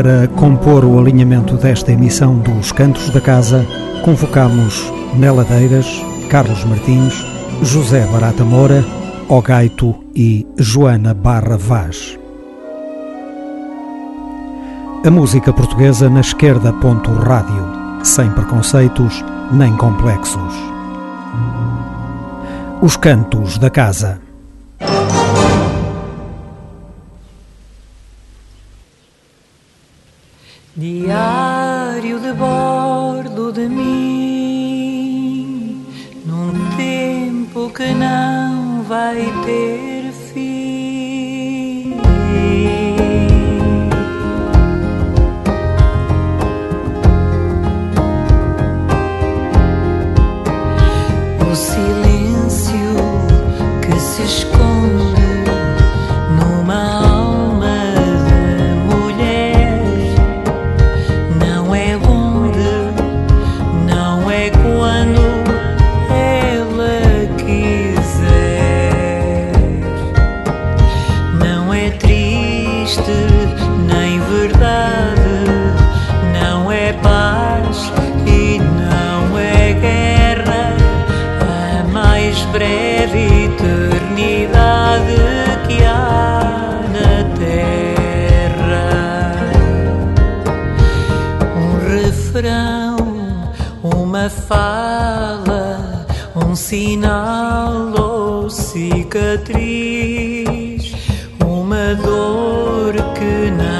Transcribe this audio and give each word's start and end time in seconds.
Para 0.00 0.26
compor 0.28 0.82
o 0.82 0.98
alinhamento 0.98 1.58
desta 1.58 1.92
emissão 1.92 2.38
dos 2.38 2.72
Cantos 2.72 3.10
da 3.10 3.20
Casa, 3.20 3.66
convocamos 4.02 4.90
Neladeiras, 5.14 5.86
Carlos 6.30 6.64
Martins, 6.64 7.22
José 7.60 8.06
Barata 8.06 8.42
Moura, 8.42 8.82
Ogaito 9.28 9.94
e 10.16 10.46
Joana 10.56 11.12
Barra 11.12 11.58
Vaz. 11.58 12.18
A 15.04 15.10
música 15.10 15.52
portuguesa 15.52 16.08
na 16.08 16.20
esquerda. 16.20 16.72
Rádio, 16.72 17.68
sem 18.02 18.30
preconceitos 18.30 19.22
nem 19.52 19.76
complexos. 19.76 20.54
Os 22.80 22.96
Cantos 22.96 23.58
da 23.58 23.68
Casa. 23.68 24.29
sinal 96.70 97.92
ou 98.00 98.48
cicatriz, 98.48 98.94
uma 101.44 101.96
dor 101.96 102.94
que 103.14 103.50
não. 103.50 103.79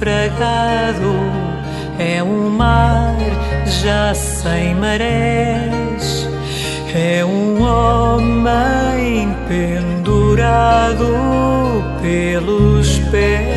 naufragado 0.00 1.14
é 1.98 2.22
um 2.22 2.48
mar 2.48 3.14
já 3.66 4.14
sem 4.14 4.74
marés, 4.74 6.26
é 6.94 7.22
um 7.24 7.62
homem 7.62 9.36
pendurado 9.46 11.04
pelos 12.00 12.98
pés. 13.10 13.49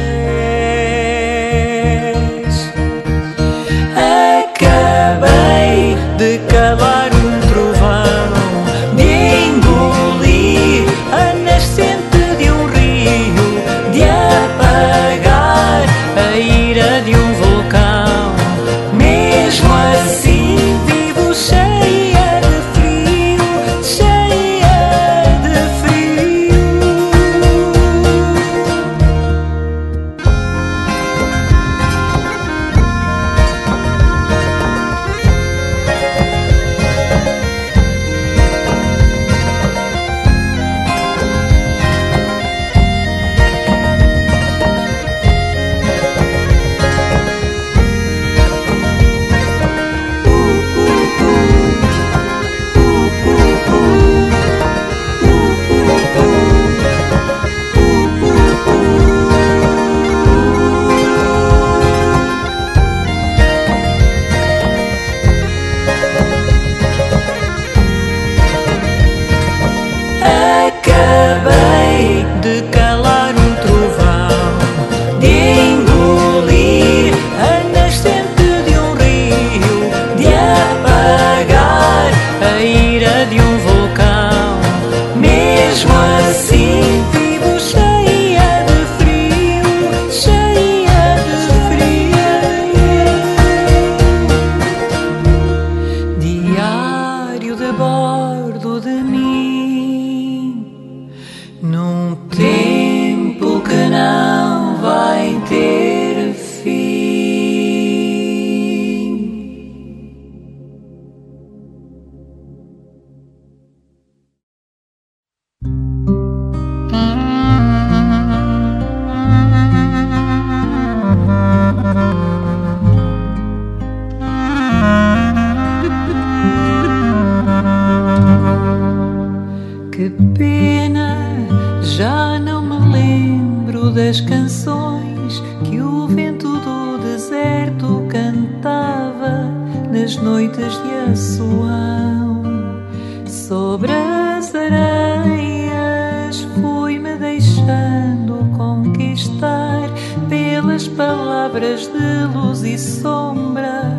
Pelas 150.29 150.87
palavras 150.87 151.87
de 151.87 152.25
luz 152.33 152.63
e 152.63 152.77
sombra 152.77 153.97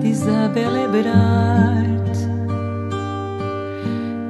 de 0.00 0.08
Isabel 0.08 0.76
Eberhard. 0.84 1.84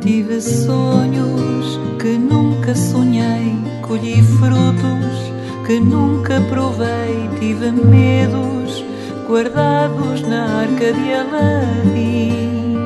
Tive 0.01 0.41
sonhos 0.41 1.81
que 2.01 2.19
nunca 2.19 2.75
sonhei, 2.75 3.57
colhi 3.83 4.23
frutos 4.23 5.33
que 5.67 5.81
nunca 5.81 6.41
provei, 6.51 7.29
tive 7.39 7.71
medos 7.71 8.85
guardados 9.29 10.23
na 10.23 10.61
arca 10.61 10.93
de 10.93 11.15
Aladim. 11.15 12.77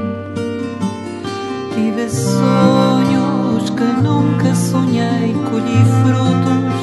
Tive 1.74 2.08
sonhos 2.08 3.70
que 3.70 4.02
nunca 4.02 4.54
sonhei, 4.54 5.34
colhi 5.50 5.82
frutos 6.02 6.77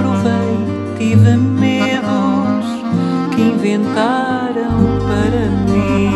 provei, 0.00 0.56
tive 0.98 1.36
medos 1.36 2.66
que 3.34 3.42
inventaram 3.42 4.76
para 5.06 5.50
mim. 5.72 6.10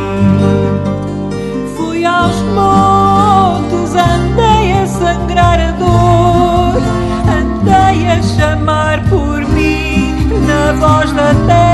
Fui 1.77 2.05
aos 2.05 2.37
montes, 2.55 3.95
andei 3.95 4.73
a 4.73 4.87
sangrar 4.87 5.61
a 5.61 5.73
dor, 5.73 6.83
andei 7.29 8.09
a 8.09 8.23
chamar 8.23 9.03
por 9.09 9.45
mim 9.49 10.31
na 10.47 10.73
voz 10.73 11.13
da 11.13 11.35
terra. 11.47 11.71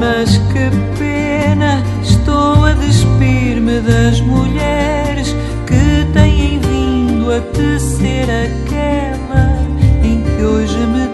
Mas 0.00 0.38
que 0.52 0.70
pena, 0.98 1.82
estou 2.02 2.64
a 2.64 2.72
despir-me 2.72 3.80
das 3.80 4.20
mulheres 4.20 5.34
que 5.66 6.04
têm 6.12 6.58
vindo 6.58 7.30
a 7.32 7.40
tecer 7.40 8.50
que 8.66 8.69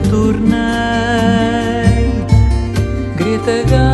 hoje 0.07 0.11
me 0.11 0.11
tornei. 0.11 0.47
Greta 3.17 3.86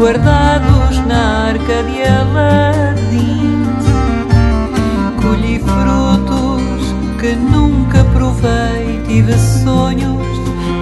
guardados 0.00 0.96
na 1.06 1.48
arca 1.48 1.82
de 1.82 2.02
Aladim. 2.02 3.66
Colhi 5.20 5.58
frutos 5.58 6.94
que 7.20 7.34
nunca 7.34 8.02
provei, 8.04 9.02
tive 9.06 9.34
sonhos 9.38 10.26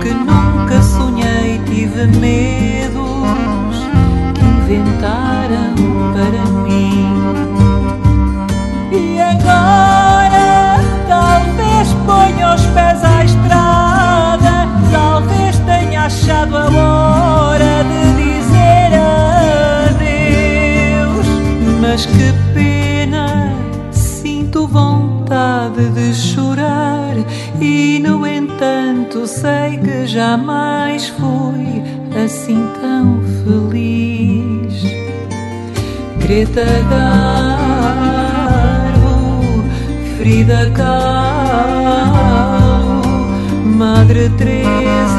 que 0.01 0.15
nunca 0.15 0.81
sonhei, 0.83 1.61
tive 1.67 2.07
medos 2.07 3.77
que 4.37 4.45
inventaram 4.45 5.75
para 6.15 6.45
mim. 6.53 6.58
Mas 21.99 22.07
que 22.07 22.33
pena, 22.55 23.53
sinto 23.91 24.69
vontade 24.69 25.91
de 25.91 26.15
chorar 26.15 27.17
e 27.61 27.99
no 27.99 28.25
entanto 28.25 29.27
sei 29.27 29.79
que 29.79 30.07
jamais 30.07 31.09
fui 31.09 31.83
assim 32.25 32.65
tão 32.81 33.21
feliz. 33.43 34.81
Greta 36.21 36.67
Garbo, 36.89 37.35
Frida 40.19 40.71
Kahlo, 40.77 41.03
Madre 43.77 44.31
Teresa, 44.39 45.18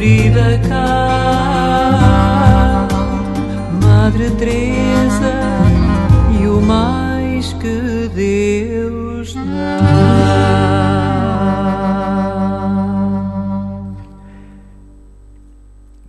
Frida 0.00 0.56
Kahlo, 0.66 1.84
Madre 3.84 4.30
Teresa 4.30 5.34
e 6.40 6.46
o 6.46 6.58
mais 6.62 7.52
que 7.52 8.08
Deus 8.14 9.34
dá. 9.34 9.40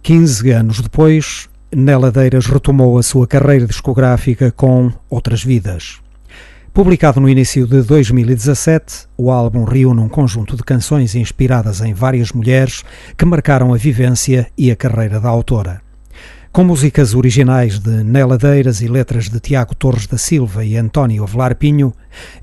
15 0.01 0.51
anos 0.51 0.79
depois, 0.79 1.50
Neladeiras 1.75 2.45
retomou 2.45 2.98
a 2.98 3.03
sua 3.03 3.27
carreira 3.27 3.67
discográfica 3.67 4.53
com 4.53 4.89
Outras 5.10 5.43
Vidas. 5.43 6.00
Publicado 6.73 7.19
no 7.19 7.27
início 7.27 7.67
de 7.67 7.81
2017, 7.81 9.05
o 9.17 9.29
álbum 9.29 9.65
reúne 9.65 9.99
um 9.99 10.07
conjunto 10.07 10.55
de 10.55 10.63
canções 10.63 11.15
inspiradas 11.15 11.81
em 11.81 11.93
várias 11.93 12.31
mulheres 12.31 12.81
que 13.17 13.25
marcaram 13.25 13.73
a 13.73 13.77
vivência 13.77 14.49
e 14.57 14.71
a 14.71 14.75
carreira 14.75 15.19
da 15.19 15.27
autora. 15.27 15.81
Com 16.49 16.63
músicas 16.63 17.13
originais 17.13 17.77
de 17.77 18.05
Neladeiras 18.05 18.81
e 18.81 18.87
letras 18.87 19.27
de 19.27 19.37
Tiago 19.41 19.75
Torres 19.75 20.07
da 20.07 20.17
Silva 20.17 20.63
e 20.63 20.77
António 20.77 21.23
Avelar 21.23 21.57
Pinho, 21.57 21.93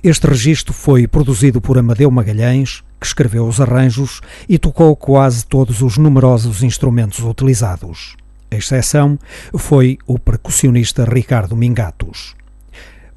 este 0.04 0.26
registro 0.26 0.74
foi 0.74 1.06
produzido 1.08 1.58
por 1.58 1.78
Amadeu 1.78 2.10
Magalhães, 2.10 2.84
que 3.00 3.06
escreveu 3.06 3.46
os 3.46 3.62
arranjos 3.62 4.20
e 4.46 4.58
tocou 4.58 4.94
quase 4.94 5.46
todos 5.46 5.80
os 5.80 5.96
numerosos 5.96 6.62
instrumentos 6.62 7.20
utilizados. 7.20 8.14
A 8.50 8.56
exceção 8.56 9.18
foi 9.56 9.96
o 10.06 10.18
percussionista 10.18 11.06
Ricardo 11.06 11.56
Mingatos. 11.56 12.36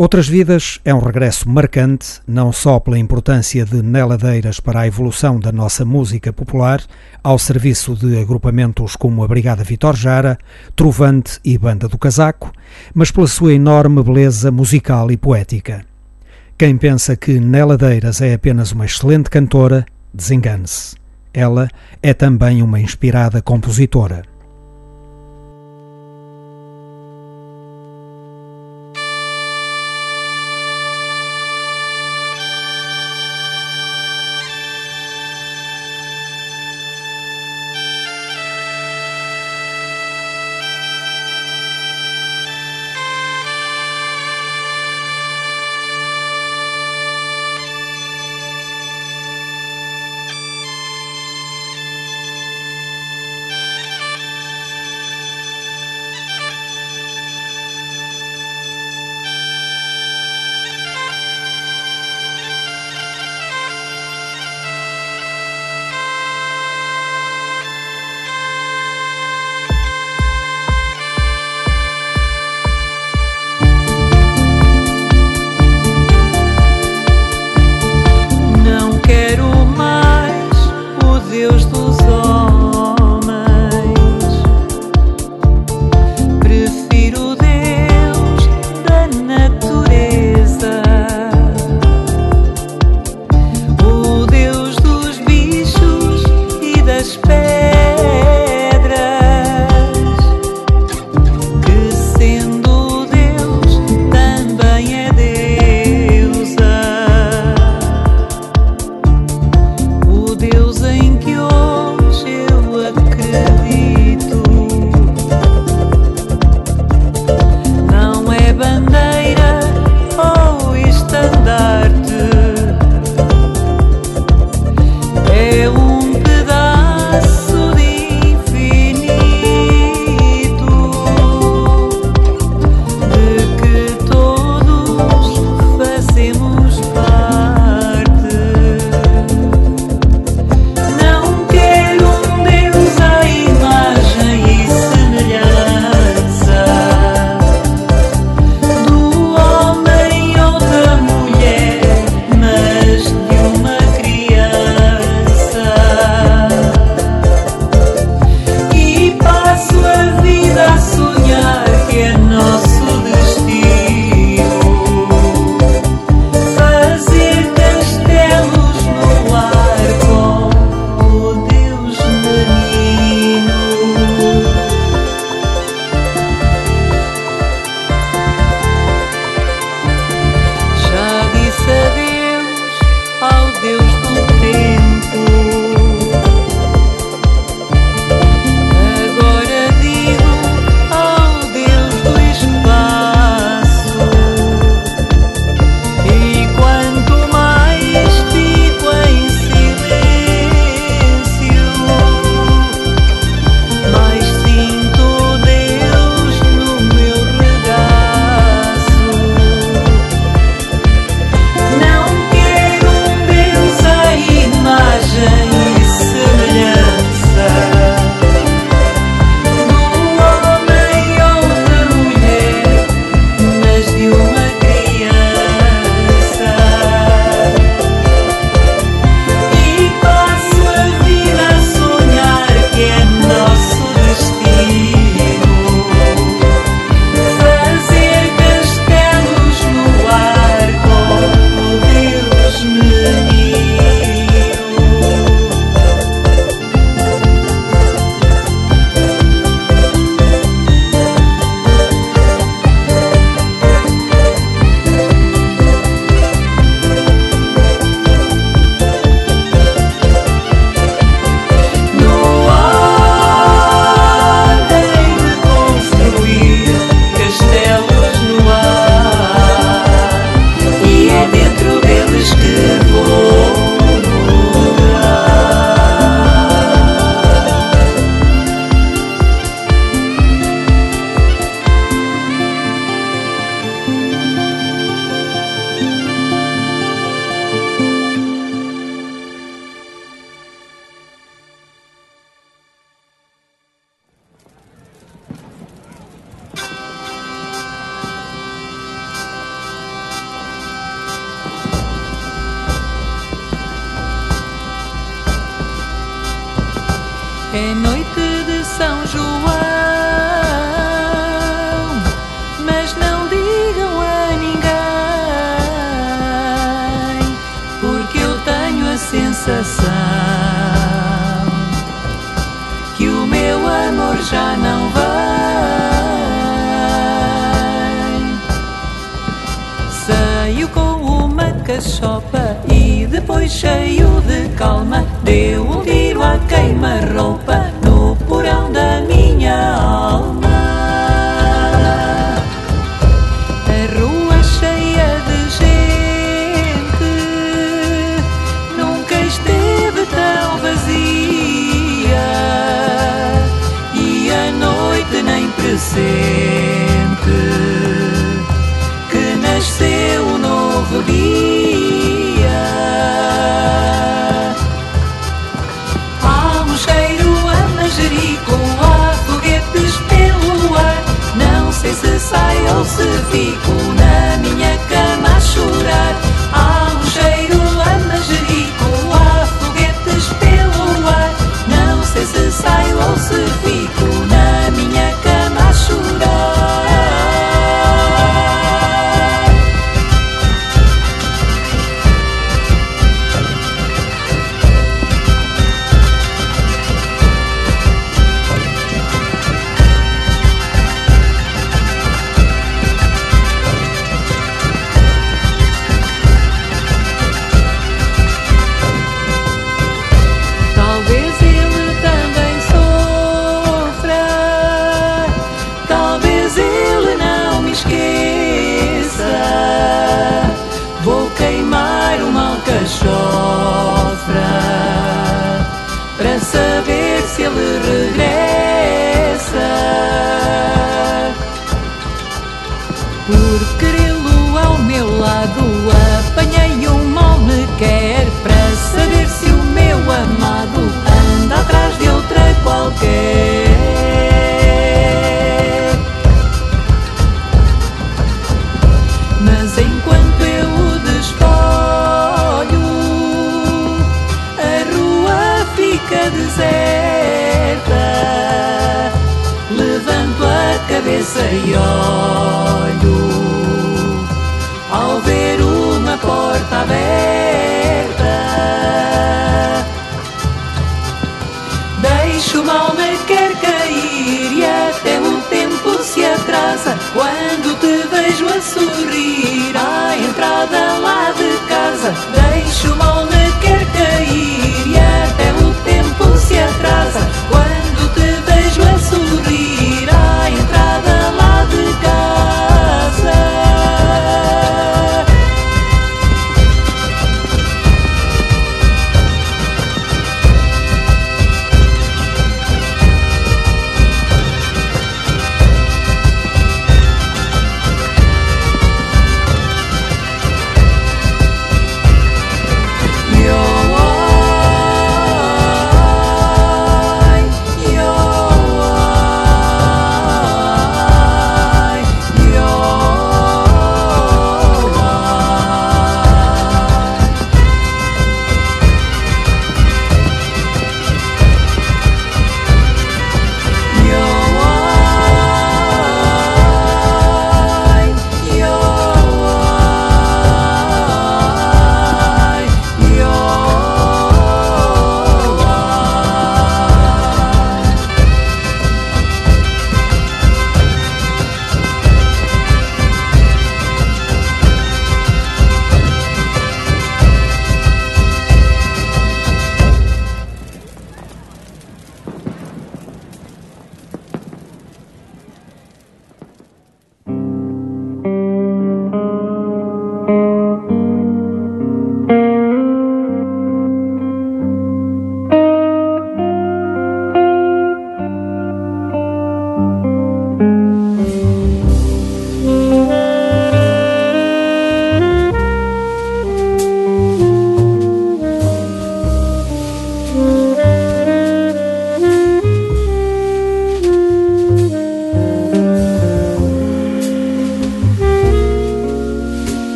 Outras 0.00 0.26
Vidas 0.26 0.80
é 0.82 0.94
um 0.94 0.98
regresso 0.98 1.46
marcante, 1.46 2.22
não 2.26 2.52
só 2.52 2.80
pela 2.80 2.98
importância 2.98 3.66
de 3.66 3.82
Neladeiras 3.82 4.58
para 4.58 4.80
a 4.80 4.86
evolução 4.86 5.38
da 5.38 5.52
nossa 5.52 5.84
música 5.84 6.32
popular, 6.32 6.82
ao 7.22 7.38
serviço 7.38 7.94
de 7.94 8.18
agrupamentos 8.18 8.96
como 8.96 9.22
a 9.22 9.28
Brigada 9.28 9.62
Vitor 9.62 9.94
Jara, 9.94 10.38
Trovante 10.74 11.38
e 11.44 11.58
Banda 11.58 11.86
do 11.86 11.98
Casaco, 11.98 12.50
mas 12.94 13.10
pela 13.10 13.26
sua 13.26 13.52
enorme 13.52 14.02
beleza 14.02 14.50
musical 14.50 15.10
e 15.10 15.18
poética. 15.18 15.84
Quem 16.56 16.78
pensa 16.78 17.14
que 17.14 17.38
Neladeiras 17.38 18.22
é 18.22 18.32
apenas 18.32 18.72
uma 18.72 18.86
excelente 18.86 19.28
cantora, 19.28 19.84
desengane-se. 20.14 20.96
Ela 21.30 21.68
é 22.02 22.14
também 22.14 22.62
uma 22.62 22.80
inspirada 22.80 23.42
compositora. 23.42 24.29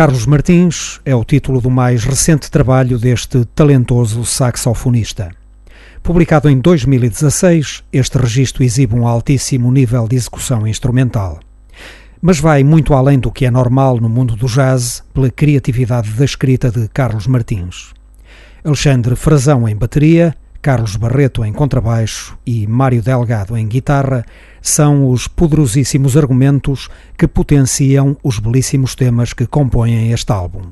Carlos 0.00 0.24
Martins 0.24 0.98
é 1.04 1.14
o 1.14 1.22
título 1.22 1.60
do 1.60 1.68
mais 1.68 2.04
recente 2.04 2.50
trabalho 2.50 2.98
deste 2.98 3.44
talentoso 3.54 4.24
saxofonista. 4.24 5.30
Publicado 6.02 6.48
em 6.48 6.58
2016, 6.58 7.84
este 7.92 8.16
registro 8.16 8.64
exibe 8.64 8.94
um 8.94 9.06
altíssimo 9.06 9.70
nível 9.70 10.08
de 10.08 10.16
execução 10.16 10.66
instrumental. 10.66 11.38
Mas 12.18 12.40
vai 12.40 12.64
muito 12.64 12.94
além 12.94 13.18
do 13.18 13.30
que 13.30 13.44
é 13.44 13.50
normal 13.50 14.00
no 14.00 14.08
mundo 14.08 14.34
do 14.36 14.46
jazz 14.46 15.04
pela 15.12 15.28
criatividade 15.28 16.10
da 16.12 16.24
escrita 16.24 16.70
de 16.70 16.88
Carlos 16.88 17.26
Martins. 17.26 17.92
Alexandre 18.64 19.14
Frazão 19.14 19.68
em 19.68 19.76
bateria, 19.76 20.34
Carlos 20.62 20.96
Barreto 20.96 21.44
em 21.44 21.52
contrabaixo 21.52 22.36
e 22.46 22.66
Mário 22.66 23.02
Delgado 23.02 23.56
em 23.56 23.66
guitarra 23.66 24.24
são 24.60 25.08
os 25.08 25.26
poderosíssimos 25.26 26.16
argumentos 26.16 26.88
que 27.16 27.26
potenciam 27.26 28.16
os 28.22 28.38
belíssimos 28.38 28.94
temas 28.94 29.32
que 29.32 29.46
compõem 29.46 30.12
este 30.12 30.32
álbum. 30.32 30.62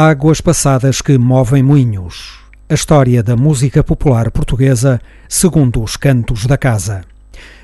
Águas 0.00 0.40
passadas 0.40 1.02
que 1.02 1.18
movem 1.18 1.60
moinhos. 1.60 2.38
A 2.68 2.74
história 2.74 3.20
da 3.20 3.34
música 3.34 3.82
popular 3.82 4.30
portuguesa 4.30 5.00
segundo 5.28 5.82
os 5.82 5.96
cantos 5.96 6.46
da 6.46 6.56
casa. 6.56 7.02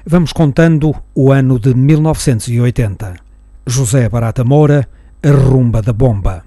Vamos 0.05 0.33
contando 0.33 0.93
o 1.15 1.31
ano 1.31 1.61
de 1.61 1.73
1980. 1.73 3.15
José 3.65 4.09
Barata 4.09 4.43
Moura, 4.43 4.89
A 5.23 5.31
Rumba 5.31 5.81
da 5.81 5.93
Bomba. 5.93 6.45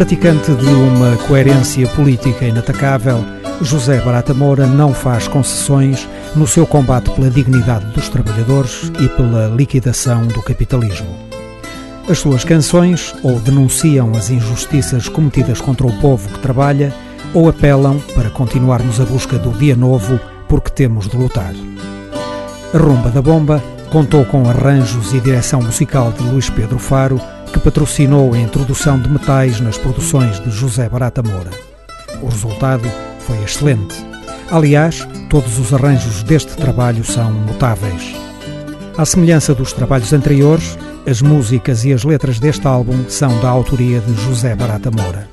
Praticante 0.00 0.54
de 0.54 0.64
uma 0.64 1.14
coerência 1.28 1.86
política 1.88 2.46
inatacável, 2.46 3.22
José 3.60 4.00
Barata 4.00 4.32
Moura 4.32 4.66
não 4.66 4.94
faz 4.94 5.28
concessões 5.28 6.08
no 6.34 6.46
seu 6.46 6.66
combate 6.66 7.10
pela 7.10 7.28
dignidade 7.28 7.84
dos 7.92 8.08
trabalhadores 8.08 8.90
e 8.98 9.08
pela 9.10 9.48
liquidação 9.48 10.26
do 10.26 10.40
capitalismo. 10.40 11.14
As 12.08 12.18
suas 12.18 12.44
canções 12.44 13.14
ou 13.22 13.38
denunciam 13.40 14.12
as 14.12 14.30
injustiças 14.30 15.06
cometidas 15.06 15.60
contra 15.60 15.86
o 15.86 15.92
povo 16.00 16.30
que 16.30 16.40
trabalha 16.40 16.94
ou 17.34 17.50
apelam 17.50 17.98
para 18.14 18.30
continuarmos 18.30 19.02
a 19.02 19.04
busca 19.04 19.36
do 19.36 19.50
dia 19.58 19.76
novo 19.76 20.18
porque 20.48 20.70
temos 20.70 21.10
de 21.10 21.16
lutar. 21.18 21.52
A 22.72 22.78
Rumba 22.78 23.10
da 23.10 23.20
Bomba 23.20 23.62
contou 23.90 24.24
com 24.24 24.48
arranjos 24.48 25.12
e 25.12 25.20
direção 25.20 25.60
musical 25.60 26.10
de 26.10 26.22
Luís 26.22 26.48
Pedro 26.48 26.78
Faro 26.78 27.20
que 27.52 27.60
patrocinou 27.60 28.32
a 28.32 28.38
introdução 28.38 28.98
de 28.98 29.08
metais 29.08 29.60
nas 29.60 29.76
produções 29.76 30.40
de 30.40 30.50
José 30.50 30.88
Barata 30.88 31.22
Moura. 31.22 31.50
O 32.22 32.26
resultado 32.28 32.88
foi 33.20 33.42
excelente. 33.42 33.94
Aliás, 34.50 35.06
todos 35.28 35.58
os 35.58 35.72
arranjos 35.72 36.22
deste 36.22 36.56
trabalho 36.56 37.04
são 37.04 37.32
notáveis. 37.32 38.14
À 38.96 39.04
semelhança 39.04 39.54
dos 39.54 39.72
trabalhos 39.72 40.12
anteriores, 40.12 40.76
as 41.06 41.22
músicas 41.22 41.84
e 41.84 41.92
as 41.92 42.04
letras 42.04 42.38
deste 42.38 42.66
álbum 42.66 43.04
são 43.08 43.40
da 43.40 43.48
autoria 43.48 44.00
de 44.00 44.14
José 44.22 44.54
Barata 44.54 44.90
Moura. 44.90 45.28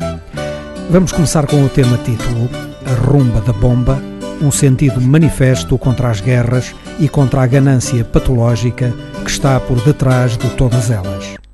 Vamos 0.89 1.11
começar 1.11 1.45
com 1.45 1.63
o 1.63 1.69
tema 1.69 1.97
título 1.97 2.49
A 2.85 2.93
Rumba 3.07 3.41
da 3.41 3.51
Bomba, 3.51 4.01
um 4.41 4.51
sentido 4.51 5.01
manifesto 5.01 5.77
contra 5.77 6.09
as 6.09 6.21
guerras 6.21 6.73
e 6.99 7.09
contra 7.09 7.41
a 7.41 7.47
ganância 7.47 8.05
patológica 8.05 8.93
que 9.23 9.29
está 9.29 9.59
por 9.59 9.81
detrás 9.81 10.37
de 10.37 10.49
todas 10.51 10.89
elas. 10.89 11.46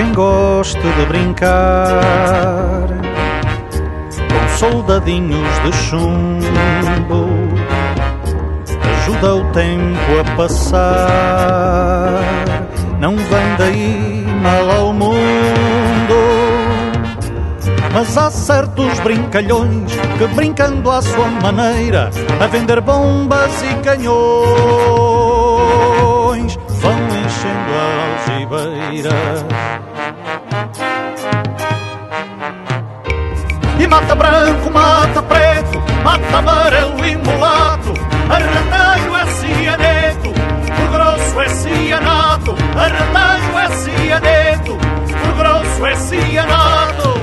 Quem 0.00 0.12
goste 0.14 0.80
de 0.80 1.04
brincar 1.06 2.88
com 4.30 4.48
soldadinhos 4.56 5.60
de 5.62 5.72
chumbo, 5.76 7.28
ajuda 8.92 9.34
o 9.34 9.44
tempo 9.52 10.18
a 10.18 10.24
passar, 10.36 12.22
não 12.98 13.14
vem 13.14 13.56
daí 13.58 14.24
mal 14.42 14.70
ao 14.70 14.90
mundo. 14.94 15.10
Mas 17.92 18.16
há 18.16 18.30
certos 18.30 19.00
brincalhões 19.00 19.92
que, 20.16 20.26
brincando 20.28 20.90
à 20.90 21.02
sua 21.02 21.26
maneira, 21.26 22.08
a 22.40 22.46
vender 22.46 22.80
bombas 22.80 23.62
e 23.64 23.74
canhões, 23.82 24.08
vão 26.68 26.94
enchendo 26.94 27.70
a 27.76 27.84
algibeira 28.06 29.49
mata 33.90 34.14
branco, 34.14 34.70
mata 34.70 35.20
preto, 35.22 35.82
mata 36.04 36.38
amarelo 36.38 37.04
e 37.04 37.16
mulato, 37.16 37.92
arretalho 38.30 39.16
é 39.16 39.26
cianeto, 39.26 40.28
o 40.30 40.92
grosso 40.92 41.40
é 41.40 41.48
cianato, 41.48 42.54
arretalho 42.78 43.58
é 43.58 43.68
cianeto, 43.76 44.78
o 44.78 45.32
grosso 45.36 45.86
é 45.86 45.96
cianato. 45.96 47.20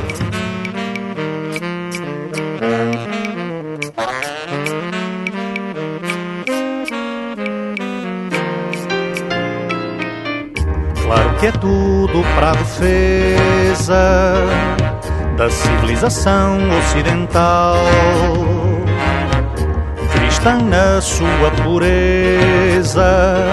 Claro 11.05 11.29
que 11.39 11.45
é 11.45 11.51
tudo 11.53 12.21
para 12.35 12.49
a 12.49 12.55
defesa 12.55 14.43
da 15.37 15.49
civilização 15.51 16.57
ocidental, 16.79 17.77
cristã 20.11 20.57
na 20.57 20.99
sua 20.99 21.51
pureza, 21.63 23.45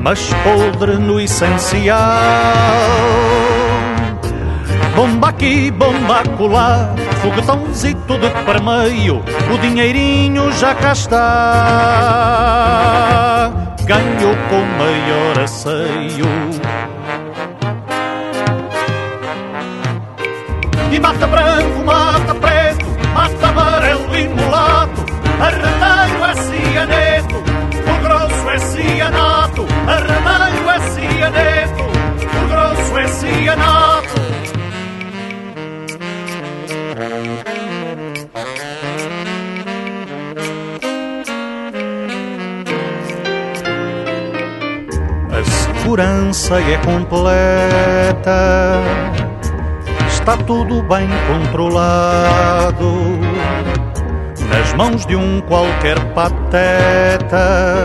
mas 0.00 0.32
podre 0.42 0.94
no 0.94 1.20
essencial. 1.20 1.98
Bomba 4.96 5.28
aqui, 5.28 5.70
bomba 5.70 6.20
acolá, 6.20 6.94
foguetãozito 7.20 8.18
de 8.18 8.30
permeio, 8.46 9.22
o 9.52 9.58
dinheirinho 9.58 10.50
já 10.52 10.74
cá 10.74 10.92
está. 10.92 11.20
Ganhou 13.84 14.34
com 14.48 14.64
maior 14.78 15.38
asseio. 15.40 16.24
E 20.92 21.00
mata 21.00 21.26
branco, 21.26 21.84
mata 21.84 22.34
preto, 22.34 22.86
mata 23.12 23.48
amarelo 23.48 24.14
e 24.16 24.28
mulato, 24.28 25.04
arretalho 25.40 26.24
é 26.24 26.34
cianeto, 26.36 27.36
o 27.36 27.94
grosso 28.02 28.50
é 28.50 28.58
cianato, 28.58 29.66
arretalho 29.88 30.70
é 30.70 30.80
cianeto, 30.90 31.82
o 31.82 32.48
grosso 32.48 32.98
é 32.98 33.08
cianato. 33.08 34.24
A 45.32 45.42
segurança 45.44 46.60
é 46.60 46.76
completa, 46.84 48.38
está 50.24 50.38
tudo 50.38 50.82
bem 50.84 51.06
controlado. 51.26 52.94
Nas 54.48 54.72
mãos 54.72 55.04
de 55.04 55.14
um 55.14 55.42
qualquer 55.42 56.00
pateta, 56.14 57.84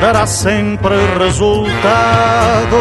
dará 0.00 0.26
sempre 0.26 0.96
resultado. 1.16 2.76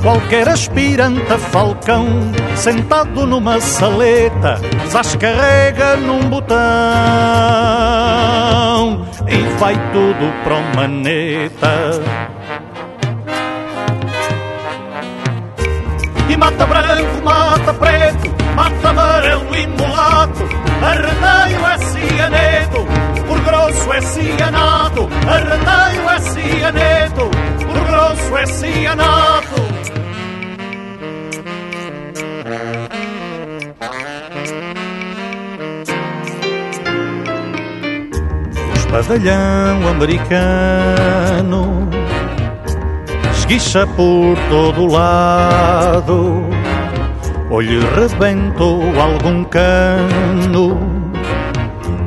Qualquer 0.00 0.48
aspirante 0.48 1.32
a 1.32 1.38
falcão, 1.38 2.06
sentado 2.54 3.26
numa 3.26 3.60
saleta, 3.60 4.60
descarrega 4.84 5.96
num 5.96 6.20
botão 6.30 6.56
e 9.26 9.58
vai 9.58 9.74
tudo 9.92 10.32
para 10.44 10.54
o 10.54 10.76
maneta. 10.76 12.00
Mata 16.56 16.66
branco, 16.66 17.22
mata 17.22 17.74
preto, 17.74 18.34
mata 18.54 18.88
amarelo 18.88 19.54
e 19.54 19.66
mulato, 19.66 20.48
arredaio 20.82 21.66
é 21.66 21.78
cianeto, 21.78 22.86
por 23.26 23.38
grosso 23.40 23.92
é 23.92 24.00
cianato, 24.00 25.08
arredaio 25.28 26.08
é 26.08 26.20
cianeto, 26.20 27.30
por 27.66 27.84
grosso 27.86 28.36
é 28.38 28.46
cianato. 28.46 29.66
Espadalhão 38.76 39.88
americano 39.88 41.85
esguicha 43.46 43.86
por 43.86 44.36
todo 44.48 44.86
lado, 44.86 46.44
ou 47.48 47.60
lhe 47.60 47.78
rebentou 47.78 48.82
algum 49.00 49.44
cano, 49.44 50.76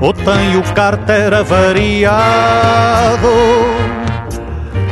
ou 0.01 0.13
tem 0.13 0.57
o 0.57 0.63
cárter 0.73 1.33
avariado. 1.33 2.19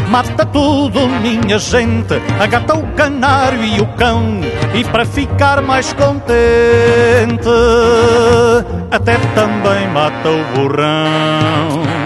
Mata 0.10 0.46
tudo, 0.46 1.10
minha 1.22 1.60
gente, 1.60 2.14
agata 2.40 2.76
o 2.76 2.88
canário 2.94 3.62
e 3.62 3.82
o 3.82 3.88
cão, 3.98 4.40
e 4.74 4.86
para 4.86 5.06
ficar 5.06 5.62
mais 5.62 5.92
contente, 5.92 7.50
até 8.90 9.18
também 9.36 9.86
mata 9.90 10.30
o 10.30 10.46
burrão. 10.56 11.97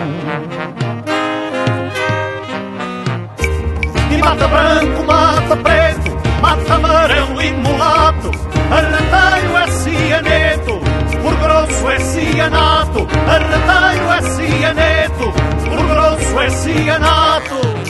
Mata 4.22 4.48
branco, 4.48 5.04
mata 5.04 5.56
preto, 5.58 6.12
mata 6.42 6.76
amarelo 6.76 7.42
e 7.42 7.52
mulato, 7.54 8.32
arretalho 8.70 9.58
é 9.58 9.68
cianeto, 9.72 10.80
por 11.22 11.36
grosso 11.36 11.90
é 11.90 12.00
cianato, 12.00 13.08
arretalho 13.28 14.12
é 14.12 14.22
cianeto, 14.22 15.34
por 15.70 15.88
grosso 15.88 16.40
é 16.40 16.50
cianato. 16.50 17.82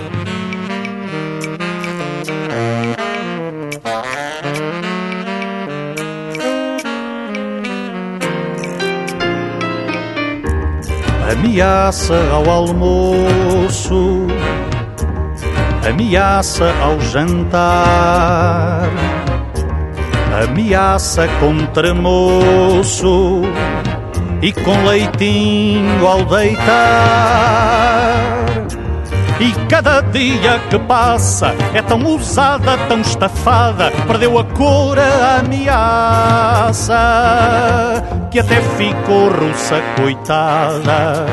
Ameaça 11.31 12.15
ao 12.33 12.49
almoço, 12.49 14.27
ameaça 15.87 16.73
ao 16.81 16.99
jantar, 16.99 18.89
ameaça 20.43 21.27
com 21.39 21.65
tremoço 21.67 23.41
e 24.41 24.51
com 24.51 24.85
leitinho 24.85 26.07
ao 26.07 26.23
deitar. 26.25 27.41
E 29.39 29.53
cada 29.67 30.01
dia 30.01 30.59
que 30.69 30.77
passa 30.77 31.55
é 31.73 31.81
tão 31.81 32.05
usada, 32.05 32.77
tão 32.87 33.01
estafada, 33.01 33.89
perdeu 34.05 34.37
a 34.37 34.43
cor 34.43 34.99
a 34.99 35.39
ameaça, 35.39 36.93
que 38.29 38.39
até 38.39 38.61
ficou 38.61 39.29
russa 39.29 39.81
coitada. 39.95 41.25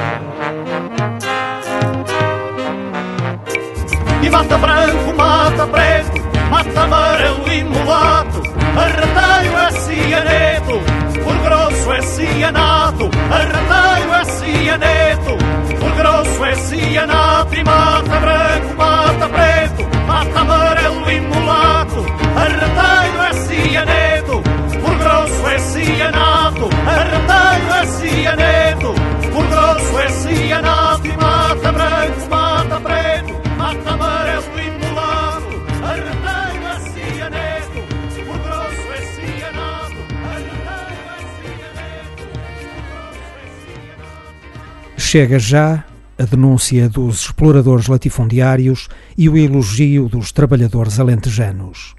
E 4.29 4.31
mata 4.31 4.59
branco, 4.59 5.14
mata 5.16 5.66
preto, 5.68 6.22
mata 6.51 6.83
amarelo 6.83 7.51
e 7.51 7.64
mulato, 7.64 8.43
arretalho 8.76 9.57
é 9.57 9.72
cianeto, 9.72 10.83
por 11.24 11.35
grosso 11.39 11.93
é 11.95 12.03
cianato, 12.03 13.11
arretalho 13.33 14.14
é 14.14 14.24
cianeto, 14.26 15.37
por 15.81 15.93
grosso 15.93 16.45
é 16.45 16.55
cianato, 16.57 17.55
e 17.55 17.64
mata 17.64 18.20
branco, 18.20 18.74
mata 18.76 19.29
preto, 19.31 20.07
mata 20.07 20.41
amarelo 20.41 21.11
e 21.11 21.20
mulato, 21.22 22.05
arretalho 22.37 23.22
é 23.22 23.33
cianeto, 23.33 24.43
por 24.83 24.95
grosso 24.99 25.49
é 25.49 25.59
cianato, 25.59 26.68
arretalho 26.87 27.72
é 27.72 27.87
cianeto, 27.87 28.95
por 29.33 29.47
grosso 29.47 29.99
é 29.99 30.09
cianato, 30.11 31.07
e 31.07 31.16
mata 31.16 31.72
branco, 31.72 32.29
mata 32.29 32.81
preto, 32.81 33.47
é 33.69 33.75
é 33.75 33.75
é. 33.75 34.39
Chega 44.97 45.39
já 45.39 45.85
a 46.19 46.25
denúncia 46.25 46.89
dos 46.89 47.23
exploradores 47.23 47.87
latifundiários 47.87 48.89
e 49.16 49.29
o 49.29 49.37
elogio 49.37 50.09
dos 50.09 50.33
trabalhadores 50.33 50.99
alentejanos. 51.01 51.95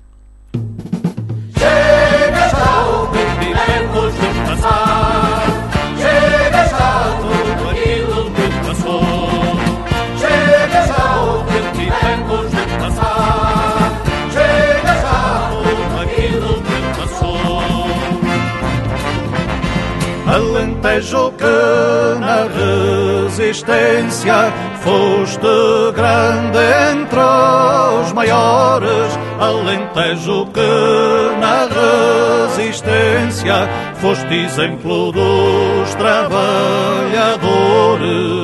Alentejo 21.09 21.33
que 21.39 22.19
na 22.19 22.43
resistência 23.25 24.53
foste 24.81 25.47
grande 25.95 26.59
entre 26.91 27.19
os 27.19 28.13
maiores. 28.13 29.17
Alentejo 29.39 30.45
que 30.53 30.61
na 31.39 31.67
resistência 32.45 33.67
foste 33.95 34.35
exemplo 34.35 35.11
dos 35.11 35.95
trabalhadores. 35.95 38.38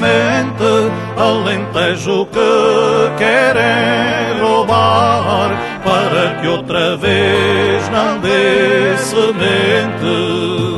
Alentejo 1.19 2.25
que 2.33 3.11
querem 3.19 4.41
roubar, 4.41 5.51
para 5.85 6.41
que 6.41 6.49
outra 6.49 6.97
vez 6.97 7.87
não 7.91 8.19
dê 8.21 8.97
semente. 8.97 10.72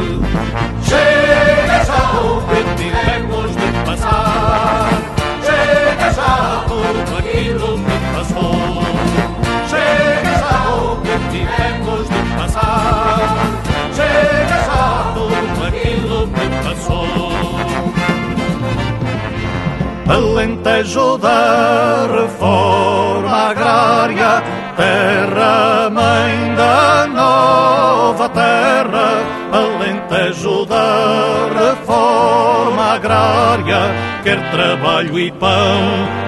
Da 20.75 22.09
reforma 22.11 23.31
agrária, 23.51 24.43
terra 24.77 25.89
mãe 25.89 26.55
da 26.57 27.07
nova 27.07 28.29
terra. 28.29 29.23
Alentejo 29.53 30.67
da 30.67 31.47
reforma 31.57 32.95
agrária, 32.95 33.79
quer 34.25 34.51
trabalho 34.51 35.17
e 35.17 35.31
pão 35.31 35.81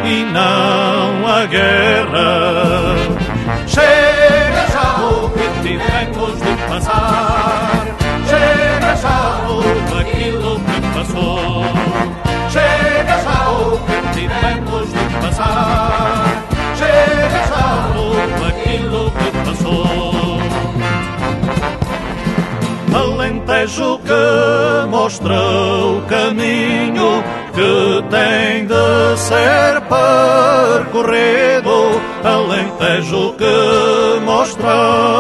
e 0.04 0.24
não 0.32 1.26
a 1.28 1.44
guerra. 1.46 3.25
Alentejo 23.76 23.98
que 23.98 24.86
mostra 24.88 25.34
o 25.38 26.00
caminho 26.08 27.22
que 27.52 28.02
tem 28.08 28.66
de 28.66 29.16
ser 29.18 29.82
percorrido. 30.82 32.00
Alentejo 32.24 33.34
que 33.34 34.24
mostra 34.24 34.72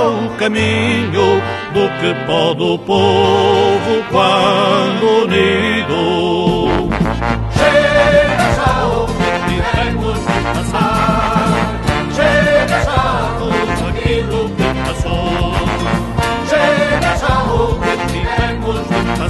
o 0.08 0.30
caminho 0.38 1.42
do 1.74 1.88
que 2.00 2.14
pode 2.26 2.62
o 2.62 2.78
povo 2.78 4.04
quando 4.10 5.24
unido. 5.24 6.55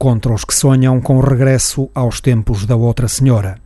contra 0.00 0.32
os 0.32 0.46
que 0.46 0.54
sonham 0.54 0.98
com 0.98 1.18
o 1.18 1.20
regresso 1.20 1.90
aos 1.94 2.22
tempos 2.22 2.64
da 2.64 2.74
outra 2.74 3.06
senhora. 3.06 3.56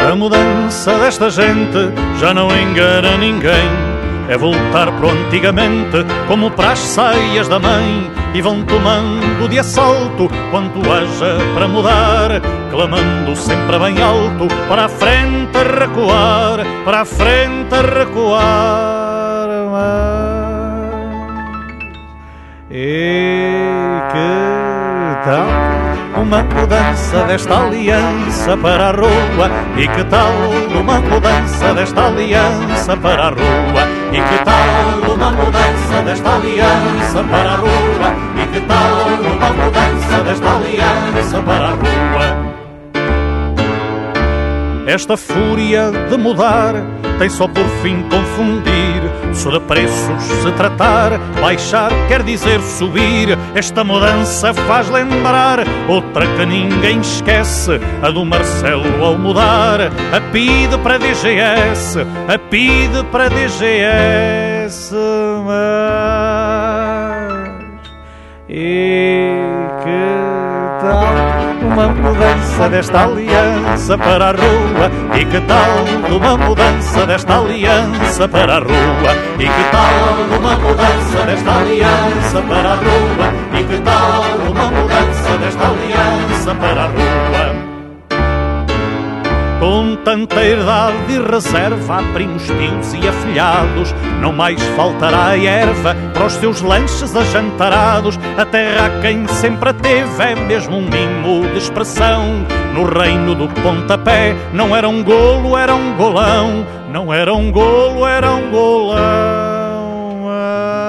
A 0.00 0.16
mudança 0.16 0.98
desta 0.98 1.28
gente 1.28 1.92
já 2.18 2.32
não 2.32 2.48
engana 2.58 3.18
ninguém. 3.18 3.89
É 4.30 4.36
voltar 4.36 4.92
pro 4.92 5.10
antigamente, 5.10 6.06
como 6.28 6.52
para 6.52 6.70
as 6.70 6.78
saias 6.78 7.48
da 7.48 7.58
mãe, 7.58 8.08
e 8.32 8.40
vão 8.40 8.62
tomando 8.62 9.48
de 9.48 9.58
assalto 9.58 10.28
quanto 10.52 10.78
haja 10.88 11.36
para 11.52 11.66
mudar, 11.66 12.40
clamando 12.70 13.34
sempre 13.34 13.76
bem 13.80 14.00
alto, 14.00 14.46
para 14.68 14.84
a 14.84 14.88
frente 14.88 15.58
a 15.58 15.80
recuar, 15.80 16.60
para 16.84 17.00
a 17.00 17.04
frente 17.04 17.74
a 17.74 17.82
recuar. 17.98 19.50
E 22.70 24.00
que 24.12 25.24
tal? 25.24 25.80
uma 26.20 26.44
mudança 26.44 27.24
desta 27.24 27.66
aliança 27.66 28.56
para 28.56 28.90
a 28.90 28.92
rua? 28.92 29.50
E 29.76 29.88
que 29.88 30.04
tal 30.04 30.30
uma 30.80 31.00
mudança 31.00 31.74
desta 31.74 32.06
aliança 32.06 32.96
para 32.96 33.22
a 33.24 33.30
rua? 33.30 33.99
E 34.12 34.20
que 34.20 34.44
tal 34.44 35.14
uma 35.14 35.30
mudança 35.30 36.02
desta 36.04 36.34
aliança 36.34 37.22
para 37.30 37.50
a 37.50 37.56
rua? 37.56 38.14
E 38.42 38.46
que 38.52 38.60
tal 38.66 39.06
uma 39.20 39.50
mudança 39.50 40.24
desta 40.24 40.50
aliança 40.56 41.42
para 41.42 41.66
a 41.66 41.70
rua? 41.70 42.50
Esta 44.86 45.16
fúria 45.16 45.92
de 46.10 46.16
mudar 46.16 46.74
tem 47.20 47.28
só 47.28 47.46
por 47.46 47.64
fim 47.82 48.02
confundir. 48.10 48.89
De 49.30 49.60
preços 49.60 50.22
se 50.42 50.52
tratar, 50.52 51.18
baixar 51.40 51.90
quer 52.08 52.22
dizer 52.22 52.60
subir. 52.60 53.38
Esta 53.54 53.82
mudança 53.84 54.52
faz 54.52 54.90
lembrar 54.90 55.60
outra 55.88 56.26
que 56.26 56.44
ninguém 56.44 57.00
esquece, 57.00 57.80
a 58.02 58.10
do 58.10 58.24
Marcelo 58.24 59.04
ao 59.04 59.16
mudar. 59.16 59.80
A 59.82 60.20
PIDE 60.32 60.76
para 60.82 60.98
DGS, 60.98 62.00
a 62.28 62.38
PIDE 62.38 63.04
para 63.10 63.28
DGS. 63.28 64.94
Mas... 65.46 66.50
E? 68.48 69.19
Uma 71.80 71.88
mudança 71.88 72.68
desta 72.68 73.04
aliança 73.04 73.96
para 73.96 74.28
a 74.28 74.32
rua? 74.32 74.90
E 75.18 75.24
que 75.24 75.40
tal 75.40 76.14
uma 76.14 76.36
mudança 76.36 77.06
desta 77.06 77.38
aliança 77.38 78.28
para 78.28 78.56
a 78.56 78.58
rua? 78.58 79.12
E 79.38 79.44
que 79.44 79.70
tal 79.70 80.38
uma 80.38 80.56
mudança 80.56 81.24
desta 81.26 81.52
aliança 81.52 82.42
para 82.42 82.72
a 82.72 82.74
rua? 82.74 83.58
E 83.58 83.64
que 83.64 83.80
tal 83.80 84.50
uma 84.50 84.70
mudança 84.70 85.38
desta 85.38 85.64
aliança 85.64 86.54
para 86.54 86.82
a 86.82 86.86
rua? 86.86 87.69
Com 89.60 89.94
tanta 89.96 90.42
herdade 90.42 91.12
e 91.12 91.18
reserva 91.18 91.98
a 91.98 92.02
primos 92.14 92.42
tios 92.44 92.94
e 92.94 93.06
afilhados 93.06 93.94
Não 94.22 94.32
mais 94.32 94.58
faltará 94.74 95.36
erva 95.36 95.94
para 96.14 96.24
os 96.24 96.32
seus 96.32 96.62
lanches 96.62 97.14
ajantarados. 97.14 98.18
A 98.38 98.46
terra 98.46 98.86
a 98.86 99.00
quem 99.02 99.28
sempre 99.28 99.68
a 99.68 99.74
teve 99.74 100.22
é 100.22 100.34
mesmo 100.34 100.78
um 100.78 100.88
mimo 100.88 101.46
de 101.52 101.58
expressão. 101.58 102.24
No 102.74 102.84
reino 102.84 103.34
do 103.34 103.48
pontapé 103.60 104.34
não 104.54 104.74
era 104.74 104.88
um 104.88 105.04
golo, 105.04 105.56
era 105.56 105.74
um 105.74 105.94
golão. 105.94 106.66
Não 106.90 107.12
era 107.12 107.34
um 107.34 107.52
golo, 107.52 108.06
era 108.06 108.30
um 108.30 108.50
golão. 108.50 108.98
Ah. 110.28 110.86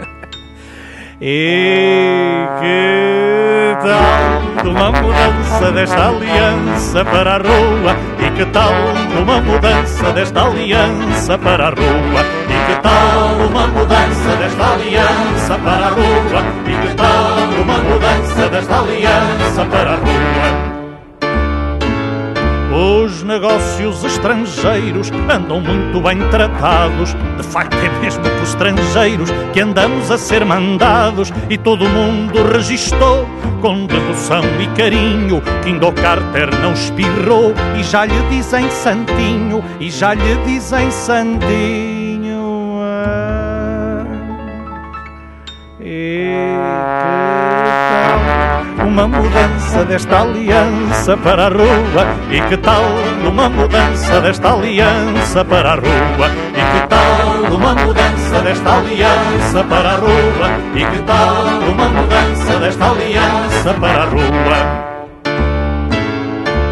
E 1.22 2.46
que 2.58 3.76
tal? 3.82 4.64
Tomamos 4.64 5.39
mudança 5.50 5.72
desta 5.72 6.08
aliança 6.08 7.04
para 7.04 7.34
a 7.34 7.38
rua? 7.38 7.96
E 8.18 8.30
que 8.30 8.44
tal 8.46 8.72
uma 9.20 9.40
mudança 9.40 10.12
desta 10.12 10.46
aliança 10.46 11.38
para 11.38 11.66
a 11.66 11.70
rua? 11.70 12.22
E 12.48 12.66
que 12.66 12.82
tal 12.82 13.48
uma 13.48 13.66
mudança 13.66 14.36
desta 14.38 14.72
aliança 14.72 15.58
para 15.58 15.86
a 15.86 15.90
rua? 15.90 16.42
E 16.66 16.88
que 16.88 16.94
tal 16.94 17.62
uma 17.62 17.78
mudança 17.78 18.48
desta 18.48 18.78
aliança 18.78 19.64
para 19.66 19.90
a 19.90 19.96
rua? 19.96 20.69
Os 22.72 23.24
negócios 23.24 24.04
estrangeiros 24.04 25.10
andam 25.28 25.60
muito 25.60 26.00
bem 26.00 26.18
tratados. 26.30 27.14
De 27.36 27.42
facto, 27.42 27.76
é 27.76 27.88
mesmo 28.00 28.22
por 28.22 28.42
estrangeiros 28.42 29.28
que 29.52 29.60
andamos 29.60 30.08
a 30.10 30.16
ser 30.16 30.44
mandados. 30.44 31.32
E 31.48 31.58
todo 31.58 31.88
mundo 31.88 32.44
registou 32.52 33.28
com 33.60 33.86
devoção 33.86 34.42
e 34.60 34.68
carinho 34.76 35.42
que 35.62 35.70
Indo 35.70 35.90
Carter 35.92 36.48
não 36.62 36.72
espirrou. 36.72 37.52
E 37.76 37.82
já 37.82 38.04
lhe 38.04 38.22
dizem 38.30 38.70
Santinho, 38.70 39.64
e 39.80 39.90
já 39.90 40.14
lhe 40.14 40.36
dizem 40.46 40.92
Santinho. 40.92 42.78
Ah, 42.82 44.04
e 45.80 46.30
uma 48.86 49.08
mudança 49.08 49.59
desta 49.84 50.22
aliança 50.22 51.16
para 51.16 51.46
a 51.46 51.48
rua? 51.48 52.06
E 52.30 52.40
que 52.48 52.56
tal 52.56 52.82
uma 53.26 53.48
mudança 53.48 54.20
desta 54.20 54.52
aliança 54.52 55.44
para 55.44 55.72
a 55.72 55.74
rua? 55.74 56.30
E 56.54 56.80
que 56.80 56.86
tal 56.88 57.54
uma 57.54 57.74
mudança 57.74 58.40
desta 58.42 58.78
aliança 58.78 59.64
para 59.64 59.90
a 59.90 59.96
rua? 59.96 60.48
E 60.74 60.84
que 60.84 61.02
tal 61.02 61.44
uma 61.70 61.88
mudança 61.88 62.58
desta 62.60 62.90
aliança 62.90 63.74
para 63.74 64.02
a 64.02 64.06
rua? 64.06 64.89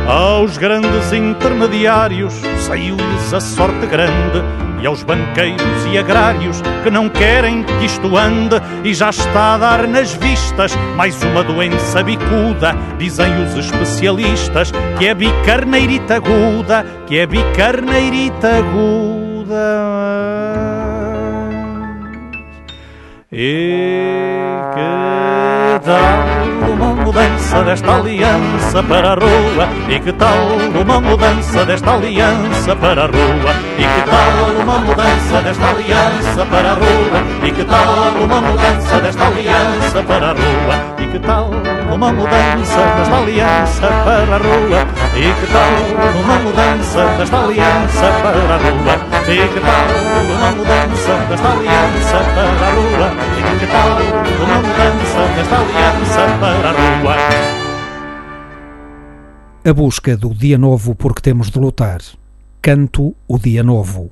Aos 0.09 0.57
grandes 0.57 1.13
intermediários 1.13 2.33
saiu-lhes 2.67 3.35
a 3.35 3.41
sorte 3.41 3.87
grande 3.87 4.43
e 4.81 4.87
aos 4.87 5.03
banqueiros 5.03 5.85
e 5.93 5.99
agrários 5.99 6.63
que 6.83 6.91
não 6.91 7.11
querem 7.11 7.63
que 7.63 7.85
isto 7.85 8.17
ande 8.17 8.57
e 8.85 8.95
já 8.95 9.11
está 9.11 9.55
a 9.55 9.59
dar 9.59 9.87
nas 9.87 10.15
vistas 10.15 10.75
mais 10.97 11.23
uma 11.23 11.45
doença 11.45 12.03
bicuda. 12.03 12.75
Dizem 12.99 13.45
os 13.45 13.55
especialistas 13.55 14.73
que 14.99 15.09
é 15.09 15.13
bicarneirita 15.13 16.15
aguda, 16.15 16.87
que 17.07 17.19
é 17.19 17.27
bicarneirita 17.27 18.49
aguda. 18.57 19.59
E 23.31 24.57
que 24.73 25.87
uma 25.87 26.38
mudança 27.09 27.65
desta 27.65 27.97
aliança 27.97 28.83
para 28.83 29.13
a 29.13 29.15
rua? 29.15 29.69
E 29.89 29.99
que 29.99 30.13
tal 30.13 30.59
uma 30.79 31.01
mudança 31.01 31.65
desta 31.65 31.95
aliança 31.95 32.77
para 32.77 33.05
a 33.05 33.07
rua? 33.07 33.53
E 33.79 33.83
que 33.83 34.11
tal 34.11 34.63
uma 34.63 34.79
mudança 34.79 35.43
desta 35.43 35.69
aliança 35.71 36.45
para 36.45 36.71
a 36.71 36.75
rua? 36.75 37.47
E 37.47 37.51
que 37.51 37.65
tal 37.65 38.23
uma 38.23 38.41
mudança 38.43 39.01
desta 39.01 39.27
aliança 39.27 40.03
para 40.03 40.27
a 40.27 40.33
rua? 40.33 40.98
Que 41.11 41.19
tal 41.21 41.51
uma 41.93 42.13
mudança 42.13 42.81
desta 42.97 43.17
aliança 43.17 43.89
para 44.05 44.35
a 44.35 44.39
rua? 44.39 44.81
E 45.17 45.33
que 45.41 45.47
tal 45.53 45.73
uma 46.21 46.39
mudança 46.41 47.07
desta 47.17 47.45
aliança 47.45 48.13
para 48.23 48.55
a 48.55 48.59
rua? 48.59 48.95
E 49.27 49.49
que 49.49 49.61
tal 49.61 49.87
uma 50.37 50.51
mudança 50.53 51.17
desta 51.29 51.49
aliança 51.49 52.19
para 52.35 52.67
a 52.67 52.71
rua? 52.75 53.09
E 53.39 53.43
que 53.59 53.67
tal 53.67 53.91
uma 54.45 54.57
mudança 54.57 55.21
desta 55.35 55.57
aliança 55.57 56.23
para 56.41 56.69
a 56.69 56.73
rua? 56.73 57.17
A 59.65 59.73
busca 59.73 60.17
do 60.17 60.35
dia 60.35 60.59
novo 60.59 60.95
porque 60.95 61.23
temos 61.23 61.51
de 61.51 61.59
lutar. 61.59 62.01
Canto 62.61 63.15
o 63.27 63.39
dia 63.39 63.63
novo. 63.63 64.11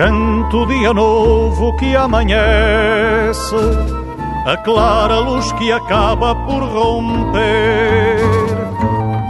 Canto 0.00 0.62
o 0.62 0.66
dia 0.66 0.94
novo 0.94 1.76
que 1.76 1.94
amanhece, 1.94 3.54
a 4.46 4.56
clara 4.56 5.18
luz 5.18 5.52
que 5.52 5.70
acaba 5.70 6.34
por 6.34 6.62
romper, 6.62 8.16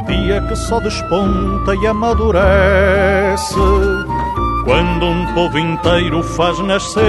dia 0.07 0.41
que 0.43 0.55
só 0.55 0.79
desponta 0.79 1.75
e 1.75 1.89
amadurece, 1.89 3.57
quando 4.65 5.07
um 5.07 5.35
povo 5.35 5.59
inteiro 5.59 6.23
faz 6.23 6.57
nascer. 6.61 7.03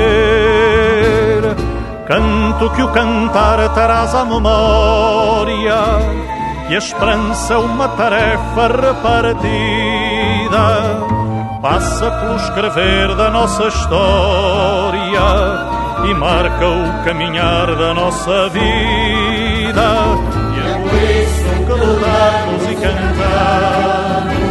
Canto 2.08 2.68
que 2.72 2.82
o 2.82 2.88
cantar 2.88 3.72
traz 3.76 4.16
à 4.16 4.26
memória, 4.26 5.76
que 6.68 6.74
a 6.74 6.80
esperança 6.80 7.54
é 7.54 7.58
uma 7.58 7.90
tarefa 7.90 8.68
repartida 8.70 10.02
passa 11.62 12.10
pelo 12.10 12.36
escrever 12.38 13.16
da 13.16 13.30
nossa 13.30 13.68
história 13.68 15.22
e 16.10 16.14
marca 16.16 16.68
o 16.68 17.04
caminhar 17.06 17.76
da 17.76 17.94
nossa 17.94 18.50
vida. 18.50 18.62
E 20.56 20.60
é 20.60 20.74
por 20.80 20.94
isso 20.96 21.46
que 21.66 21.72
lutamos 21.72 22.64
e 22.68 22.76
cantamos, 22.76 24.42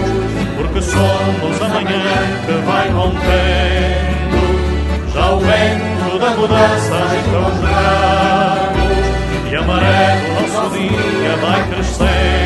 porque 0.57 0.83
somos 0.83 1.61
a 1.61 1.69
manhã 1.69 2.15
que 2.47 2.53
vai 2.65 2.89
rompendo, 2.91 4.39
já 5.13 5.33
o 5.33 5.41
vento 5.41 6.19
da 6.21 6.31
mudança 6.31 6.95
entra 7.19 7.41
os 7.41 7.59
ramos, 7.61 9.01
e 9.51 9.57
a 9.57 9.63
maré 9.63 10.17
do 10.17 10.29
nosso 10.43 10.71
dia 10.71 11.37
vai 11.43 11.61
crescendo. 11.71 12.40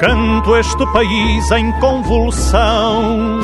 Canto 0.00 0.56
este 0.56 0.86
país 0.94 1.50
em 1.50 1.70
convulsão, 1.72 3.38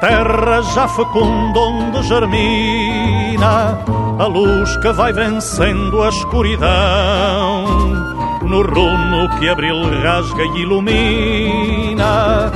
terra 0.00 0.60
já 0.74 0.88
fecunda 0.88 1.60
onde 1.60 2.02
germina 2.02 3.78
a 4.18 4.26
luz 4.26 4.76
que 4.78 4.92
vai 4.92 5.12
vencendo 5.12 6.02
a 6.02 6.08
escuridão. 6.08 7.64
No 8.42 8.62
rumo 8.62 9.28
que 9.38 9.48
abril 9.48 9.84
rasga 10.02 10.42
e 10.42 10.62
ilumina, 10.62 12.50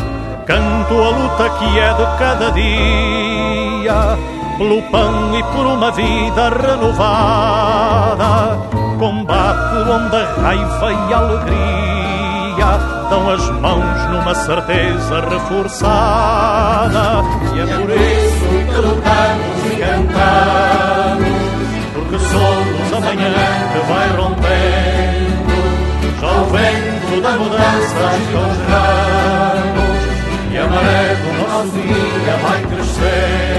canto 0.44 0.94
a 0.94 1.10
luta 1.10 1.48
que 1.60 1.78
é 1.78 1.94
de 1.94 2.06
cada 2.18 2.50
dia, 2.50 4.18
pelo 4.58 4.82
pão 4.90 5.38
e 5.38 5.42
por 5.44 5.64
uma 5.64 5.92
vida 5.92 6.48
renovada. 6.48 8.58
Combate 8.98 9.76
onde 9.88 10.16
a 10.16 10.24
raiva 10.42 10.92
e 10.92 11.14
a 11.14 11.18
alegria 11.18 11.99
dão 13.10 13.30
as 13.30 13.48
mãos 13.60 14.10
numa 14.10 14.34
certeza 14.34 15.20
reforçada. 15.28 17.22
E 17.54 17.60
é 17.60 17.66
por 17.66 17.90
isso 17.90 18.48
que 18.68 18.76
lutamos 18.76 19.60
e 19.66 19.76
cantamos, 19.80 21.28
porque 21.94 22.18
somos 22.18 22.92
a 22.92 23.00
manhã 23.00 23.34
que 23.72 23.78
vai 23.90 24.08
rompendo, 24.16 25.58
já 26.20 26.30
o 26.32 26.44
vento 26.46 27.20
da 27.22 27.32
mudança 27.32 28.02
está 28.20 28.40
os 28.40 28.58
ramos, 28.70 30.00
e 30.52 30.54
a 30.58 30.66
maré 30.66 31.14
do 31.14 31.30
nosso 31.48 31.78
dia 31.80 32.36
vai 32.42 32.60
crescendo. 32.62 33.49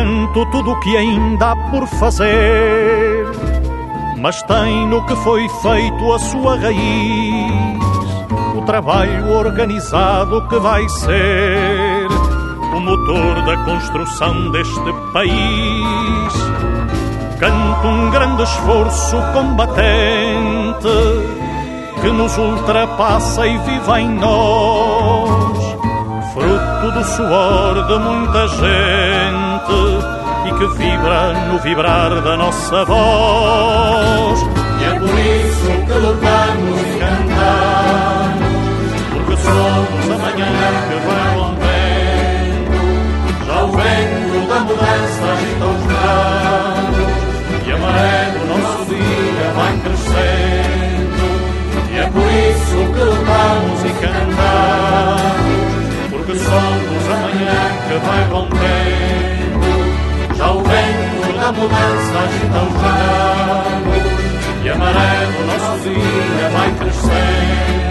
Canto 0.00 0.46
tudo 0.46 0.72
o 0.72 0.80
que 0.80 0.96
ainda 0.96 1.50
há 1.50 1.56
por 1.70 1.86
fazer, 1.86 3.26
mas 4.16 4.42
tem 4.44 4.86
no 4.86 5.04
que 5.04 5.14
foi 5.16 5.46
feito 5.60 6.12
a 6.14 6.18
sua 6.18 6.56
raiz. 6.56 7.76
O 8.56 8.62
trabalho 8.62 9.30
organizado 9.30 10.48
que 10.48 10.58
vai 10.58 10.88
ser 10.88 12.06
o 12.74 12.80
motor 12.80 13.42
da 13.44 13.58
construção 13.58 14.50
deste 14.52 14.90
país. 15.12 16.32
Canto 17.38 17.86
um 17.86 18.10
grande 18.10 18.42
esforço 18.44 19.16
combatente 19.34 20.88
que 22.00 22.08
nos 22.08 22.38
ultrapassa 22.38 23.46
e 23.46 23.58
vive 23.58 24.00
em 24.00 24.08
nós 24.14 25.60
fruto 26.32 26.90
do 26.92 27.04
suor 27.04 27.86
de 27.86 27.98
muita 27.98 28.48
gente 28.48 29.29
que 30.60 30.66
vibra 30.76 31.32
no 31.48 31.58
vibrar 31.60 32.20
da 32.20 32.36
nossa 32.36 32.84
voz. 32.84 34.40
E 34.78 34.84
é 34.84 34.90
por 34.98 35.08
isso 35.08 35.70
que 35.86 35.94
lutamos 35.94 36.80
e 36.80 36.98
cantamos, 37.00 38.44
porque 39.14 39.36
somos 39.40 40.04
a 40.04 40.18
manhã 40.18 40.52
que 40.86 40.96
vai 41.06 41.28
rompendo. 41.34 42.76
Já 43.46 43.56
o 43.62 43.68
vento 43.72 44.38
da 44.48 44.60
mudança 44.60 45.24
agita 45.32 45.64
os 45.64 45.80
ramos, 45.88 47.08
e 47.64 47.72
do 48.38 48.44
nosso 48.52 48.84
dia 48.84 49.46
vai 49.56 49.74
crescendo. 49.78 51.24
E 51.90 51.92
é 51.96 52.04
por 52.04 52.28
isso 52.28 52.76
que 52.92 53.00
lutamos 53.00 53.80
e 53.80 53.92
cantamos, 54.04 55.48
porque 56.10 56.34
somos 56.38 57.04
a 57.08 57.16
manhã 57.16 57.60
que 57.88 57.96
vai 58.06 58.22
rompendo. 58.30 58.79
Da 61.50 61.56
mudança 61.56 62.18
agita 62.20 62.62
os 62.62 62.74
ramos, 62.80 64.04
e 64.64 64.68
a 64.68 64.74
maré 64.76 65.26
do 65.26 65.46
nosso 65.46 65.82
dia 65.82 66.48
vai 66.50 66.70
crescendo. 66.78 67.89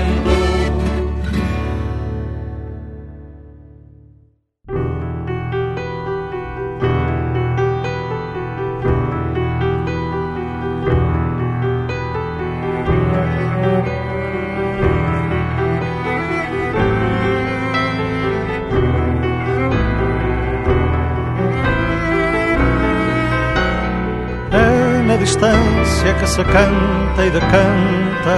Se 26.39 26.45
canta 26.45 27.25
e 27.25 27.29
decanta 27.31 28.37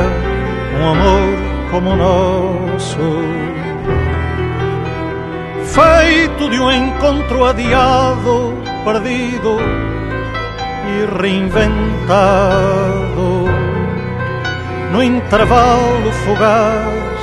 um 0.80 0.90
amor 0.90 1.38
como 1.70 1.92
o 1.92 1.96
nosso. 1.96 2.98
Feito 5.66 6.50
de 6.50 6.60
um 6.60 6.72
encontro 6.72 7.46
adiado, 7.46 8.58
perdido 8.84 9.60
e 10.88 11.06
reinventado. 11.22 11.82
No 14.92 15.04
intervalo 15.04 16.12
fugaz 16.26 17.22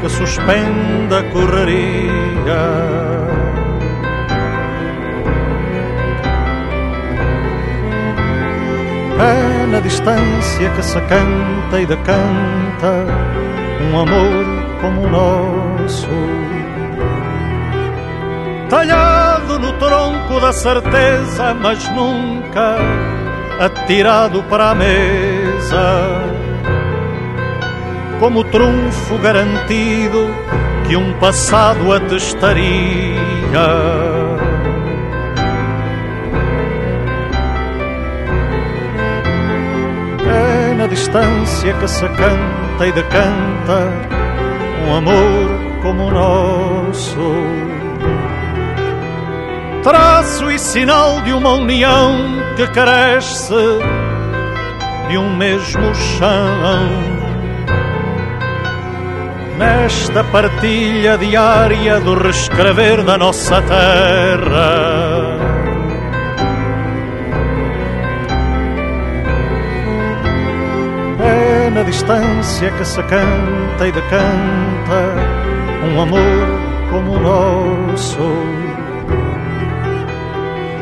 que 0.00 0.08
suspende 0.08 1.14
a 1.16 1.24
correria. 1.32 3.03
Na 9.74 9.80
distância 9.80 10.70
que 10.70 10.82
se 10.84 11.00
canta 11.00 11.80
e 11.80 11.84
decanta 11.84 13.06
um 13.80 13.98
amor 13.98 14.44
como 14.80 15.02
o 15.02 15.10
nosso. 15.10 16.08
Talhado 18.68 19.58
no 19.58 19.72
tronco 19.72 20.40
da 20.40 20.52
certeza, 20.52 21.54
mas 21.54 21.88
nunca 21.88 22.76
atirado 23.58 24.44
para 24.44 24.70
a 24.70 24.74
mesa. 24.76 26.22
Como 28.20 28.44
trunfo 28.44 29.18
garantido 29.18 30.28
que 30.86 30.96
um 30.96 31.12
passado 31.14 31.92
atestaria. 31.92 32.62
Distância 41.14 41.72
que 41.74 41.86
se 41.86 42.08
canta 42.08 42.86
e 42.86 42.92
decanta 42.92 43.92
um 44.84 44.94
amor 44.96 45.80
como 45.80 46.06
o 46.06 46.10
nosso. 46.10 47.34
Traço 49.84 50.50
e 50.50 50.58
sinal 50.58 51.20
de 51.20 51.32
uma 51.32 51.52
união 51.52 52.16
que 52.56 52.66
cresce 52.66 53.54
de 55.08 55.16
um 55.16 55.36
mesmo 55.36 55.94
chão. 55.94 57.14
Nesta 59.56 60.24
partilha 60.24 61.16
diária 61.16 62.00
do 62.00 62.14
reescrever 62.14 63.04
da 63.04 63.16
nossa 63.16 63.62
terra. 63.62 65.13
Distância 71.94 72.70
que 72.72 72.84
se 72.84 73.00
canta 73.04 73.86
e 73.86 73.92
decanta 73.92 75.14
um 75.86 76.00
amor 76.00 76.48
como 76.90 77.12
o 77.12 77.20
nosso. 77.20 78.18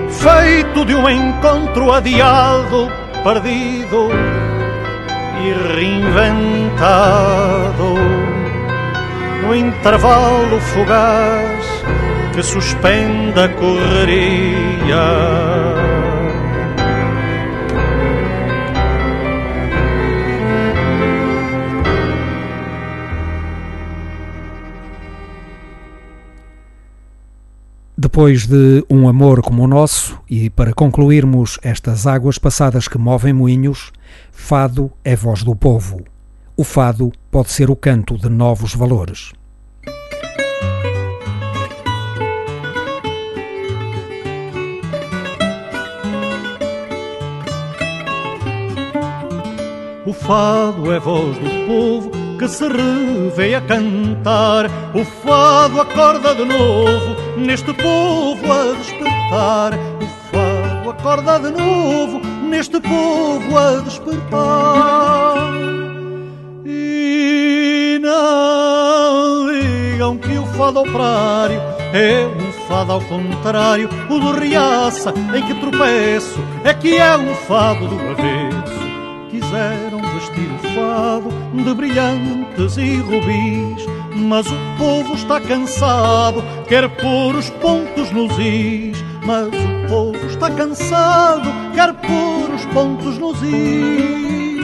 Feito 0.09 0.87
de 0.87 0.95
um 0.95 1.07
encontro 1.09 1.93
adiado, 1.93 2.91
perdido 3.23 4.09
e 5.45 5.53
reinventado. 5.75 6.25
No 9.43 9.55
intervalo 9.55 10.59
fugaz 10.61 11.85
que 12.33 12.43
suspende 12.43 13.39
a 13.39 13.49
correria. 13.51 15.03
Depois 28.15 28.47
de 28.47 28.85
um 28.91 29.09
amor 29.09 29.41
como 29.41 29.65
o 29.65 29.67
nosso, 29.67 30.21
e 30.29 30.51
para 30.51 30.75
concluirmos 30.75 31.59
estas 31.63 32.07
águas 32.07 32.37
passadas 32.37 32.87
que 32.87 32.99
movem 32.99 33.33
moinhos, 33.33 33.91
fado 34.31 34.93
é 35.03 35.17
voz 35.17 35.43
do 35.43 35.57
povo. 35.57 36.05
O 36.55 36.63
fado 36.63 37.11
pode 37.31 37.51
ser 37.51 37.71
o 37.71 37.75
canto 37.75 38.19
de 38.19 38.29
novos 38.29 38.75
valores. 38.75 39.33
O 50.05 50.13
fado 50.13 50.93
é 50.93 51.01
voz 51.01 51.39
do 51.39 51.67
povo 51.67 52.22
que 52.43 52.49
se 52.49 52.67
revê 52.67 53.55
a 53.55 53.61
cantar. 53.61 54.67
O 54.93 55.05
fado 55.05 55.81
acorda 55.81 56.35
de 56.35 56.45
novo 56.45 57.17
neste 57.37 57.73
povo 57.73 58.53
a 58.53 58.73
despertar. 58.73 59.75
O 60.01 60.07
fado 60.29 60.91
acorda 60.91 61.39
de 61.39 61.51
novo 61.57 62.21
neste 62.49 62.81
povo 62.81 63.57
a 63.57 63.77
despertar. 63.83 65.37
E 66.67 68.01
não 68.03 69.47
digam 69.53 70.19
que 70.19 70.37
o 70.37 70.47
fado 70.47 70.81
operário 70.81 71.61
é 71.93 72.27
um 72.27 72.53
fado 72.67 72.91
ao 72.91 73.01
contrário. 73.03 73.89
O 74.11 74.19
do 74.19 74.33
riaça 74.33 75.15
em 75.33 75.47
que 75.47 75.55
tropeço 75.61 76.41
é 76.65 76.75
que 76.75 76.97
é 76.97 77.17
um 77.17 77.37
fado 77.37 77.87
do 77.87 77.95
avesso 77.95 78.82
quiseram 79.53 80.01
vestir 80.15 80.51
o 80.51 80.59
fado 80.75 81.29
de 81.53 81.75
brilhantes 81.75 82.79
e 82.79 82.97
rubis, 82.97 83.87
mas 84.17 84.47
o 84.47 84.57
povo 84.79 85.13
está 85.13 85.39
cansado, 85.41 86.43
quer 86.67 86.89
pôr 86.89 87.37
os 87.37 87.51
pontos 87.51 88.11
nos 88.13 88.33
is. 88.39 89.05
Mas 89.25 89.49
o 89.49 89.89
povo 89.89 90.27
está 90.27 90.51
cansado, 90.51 91.49
quer 91.75 91.93
pôr 91.93 92.55
os 92.55 92.65
pontos 92.67 93.19
nos 93.19 93.43
is. 93.43 94.63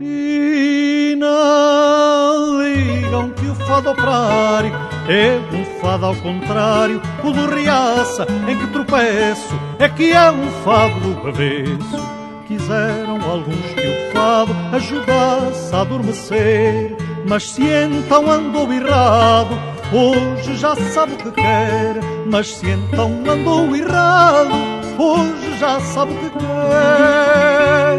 E 0.00 1.14
não 1.18 2.62
ligam 2.62 3.30
que 3.30 3.46
o 3.46 3.54
fado 3.54 3.90
operário 3.90 4.72
é 5.08 5.38
um 5.54 5.64
fado 5.80 6.06
ao 6.06 6.16
contrário, 6.16 7.02
o 7.22 7.30
do 7.30 7.54
riaça 7.54 8.26
em 8.48 8.56
que 8.56 8.66
tropeço 8.68 9.54
é 9.78 9.88
que 9.90 10.12
é 10.12 10.30
um 10.30 10.48
fado 10.64 10.98
do 11.00 11.28
avesso 11.28 12.17
quiseram 12.48 13.20
alguns 13.30 13.74
que 13.74 13.86
o 13.86 14.12
fado 14.12 14.56
ajudasse 14.72 15.74
a 15.74 15.82
adormecer. 15.82 16.96
Mas 17.28 17.50
se 17.50 17.62
então 17.62 18.30
andou 18.30 18.72
errado, 18.72 19.50
hoje 19.92 20.56
já 20.56 20.74
sabe 20.74 21.12
o 21.12 21.16
que 21.18 21.30
quer. 21.30 22.00
Mas 22.26 22.48
se 22.56 22.70
então 22.70 23.22
andou 23.28 23.76
errado, 23.76 24.54
hoje 24.98 25.58
já 25.58 25.78
sabe 25.80 26.14
o 26.14 26.16
que 26.16 26.30
quer. 26.30 27.98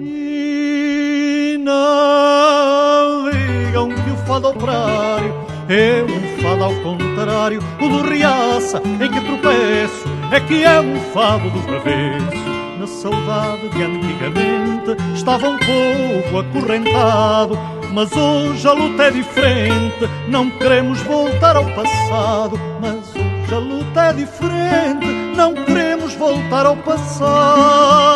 E 0.00 1.58
não 1.62 3.30
digam 3.30 3.90
que 3.90 4.10
o 4.10 4.16
fado 4.26 4.48
operário 4.48 5.34
é 5.68 6.02
um 6.02 6.42
fado 6.42 6.64
ao 6.64 6.74
contrário, 6.76 7.62
o 7.78 7.88
do 7.88 8.08
riaça 8.08 8.82
em 8.84 9.08
que 9.10 9.20
tropeço 9.20 10.08
é 10.32 10.40
que 10.40 10.64
é 10.64 10.80
um 10.80 10.98
fado 11.12 11.50
do 11.50 11.58
avesso. 11.76 12.49
Na 12.80 12.86
saudade 12.86 13.68
de 13.68 13.82
antigamente 13.82 14.96
estava 15.14 15.50
um 15.50 15.58
povo 15.58 16.38
acorrentado, 16.38 17.58
mas 17.92 18.10
hoje 18.10 18.66
a 18.66 18.72
luta 18.72 19.02
é 19.02 19.10
diferente. 19.10 20.08
Não 20.26 20.48
queremos 20.48 20.98
voltar 21.02 21.56
ao 21.56 21.66
passado, 21.74 22.58
mas 22.80 23.14
hoje 23.14 23.54
a 23.54 23.58
luta 23.58 24.00
é 24.00 24.12
diferente. 24.14 25.06
Não 25.36 25.52
queremos 25.52 26.14
voltar 26.14 26.64
ao 26.64 26.76
passado. 26.78 28.08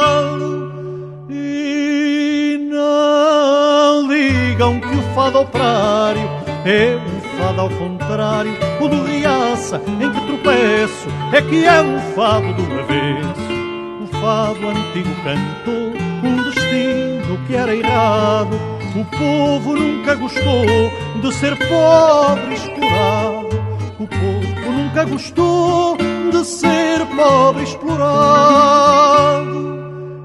E 1.29 2.67
não 2.71 4.09
digam 4.09 4.81
que 4.81 4.97
o 4.97 5.03
fado 5.15 5.41
operário 5.41 6.23
é 6.65 6.97
um 6.97 7.21
fado 7.39 7.61
ao 7.61 7.69
contrário, 7.69 8.57
o 8.81 8.89
do 8.89 9.05
riaça 9.05 9.79
em 9.87 10.11
que 10.11 10.21
tropeço 10.27 11.09
é 11.35 11.43
que 11.43 11.67
é 11.67 11.83
um 11.83 12.01
fado 12.15 12.51
do 12.55 12.62
avesso. 12.81 13.54
Fado 14.25 14.68
antigo 14.68 15.14
cantou 15.22 15.93
um 16.22 16.43
destino 16.45 17.39
que 17.47 17.55
era 17.55 17.77
errado. 17.77 18.59
O 18.97 19.05
povo 19.05 19.77
nunca 19.77 20.14
gostou 20.14 20.91
de 21.20 21.35
ser 21.35 21.55
pobre 21.68 22.55
explorado. 22.55 23.49
O 23.99 24.07
povo 24.07 24.70
nunca 24.72 25.05
gostou 25.05 25.99
de 26.33 26.43
ser 26.43 27.05
pobre 27.14 27.64
explorado. 27.64 29.12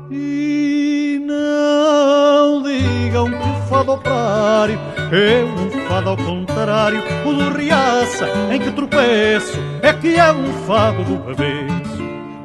E 0.09 1.21
não 1.27 2.63
digam 2.63 3.29
que 3.29 3.35
o 3.49 3.67
fado 3.67 3.91
operário 3.91 4.79
é 5.11 5.43
um 5.43 5.87
fado 5.89 6.11
ao 6.11 6.15
contrário, 6.15 7.03
o 7.25 7.33
do 7.33 7.49
riaça 7.49 8.29
em 8.49 8.59
que 8.61 8.71
tropeço 8.71 9.59
é 9.81 9.91
que 9.91 10.15
é 10.15 10.31
um 10.31 10.53
fado 10.65 11.03
do 11.03 11.29
avesso. 11.29 11.88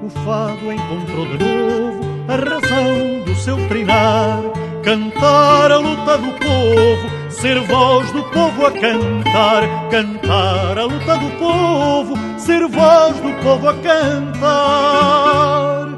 O 0.04 0.10
fado 0.10 0.70
encontrou 0.70 1.24
de 1.24 1.38
novo 1.42 2.04
a 2.28 2.36
razão 2.36 3.24
do 3.24 3.34
seu 3.36 3.56
trinar, 3.68 4.42
cantar 4.82 5.72
a 5.72 5.78
luta 5.78 6.18
do 6.18 6.30
povo, 6.32 7.08
ser 7.30 7.58
voz 7.60 8.12
do 8.12 8.22
povo 8.24 8.66
a 8.66 8.70
cantar, 8.70 9.62
cantar 9.90 10.78
a 10.78 10.84
luta 10.84 11.16
do 11.16 11.30
povo, 11.38 12.18
ser 12.38 12.68
voz 12.68 13.16
do 13.16 13.32
povo 13.42 13.66
a 13.66 13.72
cantar. 13.76 15.88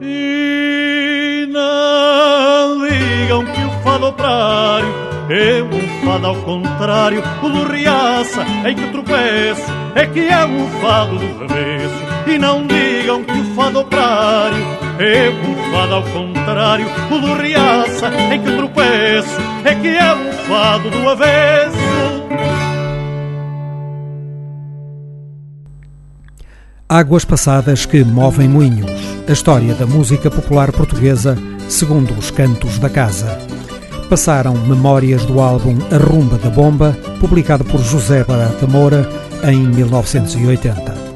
E 0.00 1.48
não 1.50 2.86
digam 2.86 3.44
que 3.46 3.64
o 3.64 3.70
fado 3.82 4.06
operário 4.06 4.94
é 5.28 5.60
um 5.60 6.06
fado 6.06 6.28
ao 6.28 6.36
contrário, 6.36 7.20
o 7.42 7.48
do 7.48 7.64
riaça 7.64 8.46
em 8.64 8.76
que 8.76 8.86
tropeço 8.92 9.68
é 9.96 10.06
que 10.06 10.20
é 10.20 10.46
um 10.46 10.68
fado 10.80 11.18
do 11.18 11.44
avesso. 11.44 12.19
E 12.30 12.38
não 12.38 12.64
digam 12.64 13.24
que 13.24 13.32
o 13.32 13.44
fado 13.56 13.80
operário 13.80 14.64
é 15.00 15.30
um 15.30 15.72
fado 15.72 15.94
ao 15.94 16.02
contrário, 16.04 16.86
o 17.10 17.18
do 17.18 17.34
riaça 17.34 18.08
em 18.32 18.40
que 18.40 18.56
tropeço 18.56 19.36
é 19.64 19.74
que 19.74 19.88
é 19.88 20.14
um 20.14 20.32
fado 20.46 20.90
do 20.90 21.08
avesso. 21.08 21.76
Águas 26.88 27.24
passadas 27.24 27.84
que 27.84 28.04
movem 28.04 28.48
moinhos. 28.48 28.90
A 29.28 29.32
história 29.32 29.74
da 29.74 29.86
música 29.86 30.30
popular 30.30 30.70
portuguesa 30.70 31.36
segundo 31.68 32.12
os 32.16 32.30
cantos 32.30 32.78
da 32.78 32.88
casa 32.88 33.40
passaram 34.08 34.54
memórias 34.54 35.24
do 35.24 35.40
álbum 35.40 35.76
A 35.90 35.96
Rumba 35.96 36.38
da 36.38 36.50
Bomba, 36.50 36.96
publicado 37.18 37.64
por 37.64 37.80
José 37.80 38.22
Barata 38.22 38.68
Moura 38.68 39.08
em 39.42 39.66
1980. 39.66 41.09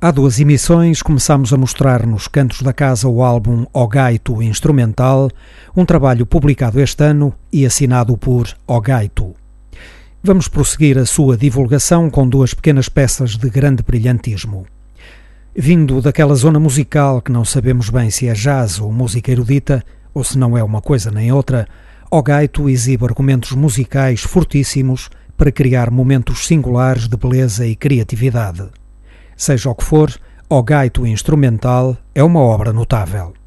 Há 0.00 0.12
duas 0.12 0.38
emissões 0.38 1.02
começamos 1.02 1.52
a 1.52 1.56
mostrar 1.56 2.06
nos 2.06 2.28
cantos 2.28 2.62
da 2.62 2.72
casa 2.72 3.08
o 3.08 3.20
álbum 3.20 3.66
O 3.72 3.88
Gaito 3.88 4.40
Instrumental, 4.40 5.28
um 5.76 5.84
trabalho 5.84 6.24
publicado 6.24 6.80
este 6.80 7.02
ano 7.02 7.34
e 7.52 7.66
assinado 7.66 8.16
por 8.16 8.46
O 8.64 8.80
Gaito. 8.80 9.34
Vamos 10.22 10.46
prosseguir 10.46 10.96
a 10.98 11.04
sua 11.04 11.36
divulgação 11.36 12.08
com 12.10 12.28
duas 12.28 12.54
pequenas 12.54 12.88
peças 12.88 13.36
de 13.36 13.50
grande 13.50 13.82
brilhantismo. 13.82 14.66
Vindo 15.52 16.00
daquela 16.00 16.36
zona 16.36 16.60
musical 16.60 17.20
que 17.20 17.32
não 17.32 17.44
sabemos 17.44 17.90
bem 17.90 18.08
se 18.08 18.28
é 18.28 18.34
jazz 18.34 18.78
ou 18.78 18.92
música 18.92 19.32
erudita, 19.32 19.84
ou 20.14 20.22
se 20.22 20.38
não 20.38 20.56
é 20.56 20.62
uma 20.62 20.80
coisa 20.80 21.10
nem 21.10 21.32
outra, 21.32 21.66
O 22.08 22.22
Gaito 22.22 22.68
exibe 22.68 23.04
argumentos 23.04 23.50
musicais 23.50 24.20
fortíssimos 24.20 25.10
para 25.36 25.50
criar 25.50 25.90
momentos 25.90 26.46
singulares 26.46 27.08
de 27.08 27.16
beleza 27.16 27.66
e 27.66 27.74
criatividade. 27.74 28.68
Seja 29.38 29.70
o 29.70 29.74
que 29.74 29.84
for, 29.84 30.10
O 30.50 30.62
Gaito 30.64 31.06
Instrumental 31.06 31.96
é 32.12 32.24
uma 32.24 32.40
obra 32.40 32.72
notável. 32.72 33.37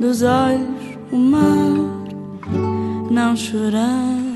Dos 0.00 0.22
olhos 0.22 0.98
o 1.12 1.16
mar, 1.16 1.76
não 3.10 3.36
chorar. 3.36 4.29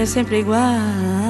É 0.00 0.06
sempre 0.06 0.38
igual. 0.40 1.29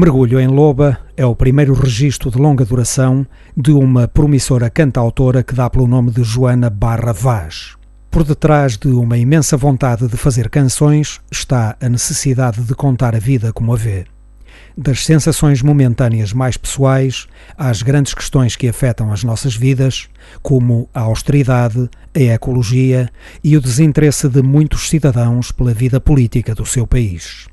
Mergulho 0.00 0.40
em 0.40 0.46
Loba 0.46 0.98
é 1.14 1.26
o 1.26 1.36
primeiro 1.36 1.74
registro 1.74 2.30
de 2.30 2.38
longa 2.38 2.64
duração 2.64 3.26
de 3.54 3.70
uma 3.70 4.08
promissora 4.08 4.70
cantautora 4.70 5.42
que 5.42 5.54
dá 5.54 5.68
pelo 5.68 5.86
nome 5.86 6.10
de 6.10 6.24
Joana 6.24 6.70
Barra 6.70 7.12
Vaz. 7.12 7.76
Por 8.10 8.24
detrás 8.24 8.78
de 8.78 8.88
uma 8.88 9.18
imensa 9.18 9.58
vontade 9.58 10.08
de 10.08 10.16
fazer 10.16 10.48
canções 10.48 11.20
está 11.30 11.76
a 11.78 11.86
necessidade 11.86 12.62
de 12.62 12.74
contar 12.74 13.14
a 13.14 13.18
vida 13.18 13.52
como 13.52 13.74
a 13.74 13.76
vê. 13.76 14.06
Das 14.74 15.04
sensações 15.04 15.60
momentâneas 15.60 16.32
mais 16.32 16.56
pessoais 16.56 17.26
às 17.54 17.82
grandes 17.82 18.14
questões 18.14 18.56
que 18.56 18.68
afetam 18.68 19.12
as 19.12 19.22
nossas 19.22 19.54
vidas, 19.54 20.08
como 20.40 20.88
a 20.94 21.00
austeridade, 21.00 21.90
a 22.16 22.20
ecologia 22.20 23.10
e 23.44 23.54
o 23.54 23.60
desinteresse 23.60 24.30
de 24.30 24.40
muitos 24.40 24.88
cidadãos 24.88 25.52
pela 25.52 25.74
vida 25.74 26.00
política 26.00 26.54
do 26.54 26.64
seu 26.64 26.86
país. 26.86 27.48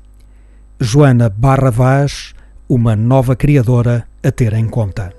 Joana 0.80 1.28
Barra 1.28 1.70
Vaz 1.70 2.32
uma 2.68 2.94
nova 2.94 3.34
criadora 3.34 4.06
a 4.22 4.30
ter 4.30 4.52
em 4.52 4.68
conta. 4.68 5.17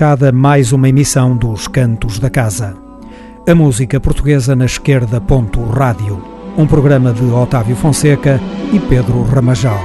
Fechada 0.00 0.32
mais 0.32 0.72
uma 0.72 0.88
emissão 0.88 1.36
dos 1.36 1.68
Cantos 1.68 2.18
da 2.18 2.30
Casa. 2.30 2.74
A 3.46 3.54
música 3.54 4.00
portuguesa 4.00 4.56
na 4.56 4.64
esquerda. 4.64 5.20
Ponto 5.20 5.62
rádio. 5.62 6.24
Um 6.56 6.66
programa 6.66 7.12
de 7.12 7.22
Otávio 7.24 7.76
Fonseca 7.76 8.40
e 8.72 8.80
Pedro 8.80 9.22
Ramajal. 9.24 9.78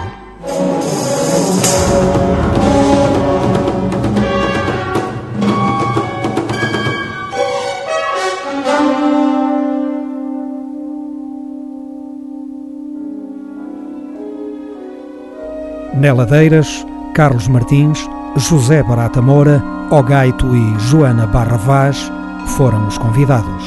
Neladeiras, 15.93 16.87
Carlos 17.13 17.49
Martins, 17.49 18.07
José 18.37 18.83
Barata 18.83 19.21
Moura, 19.21 19.63
Ogaito 19.89 20.53
e 20.55 20.79
Joana 20.79 21.25
Barra 21.25 21.55
Vaz 21.55 22.11
foram 22.57 22.85
os 22.85 22.97
convidados. 22.97 23.63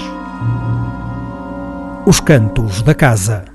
Os 2.05 2.21
Cantos 2.21 2.83
da 2.83 2.95
Casa. 2.95 3.48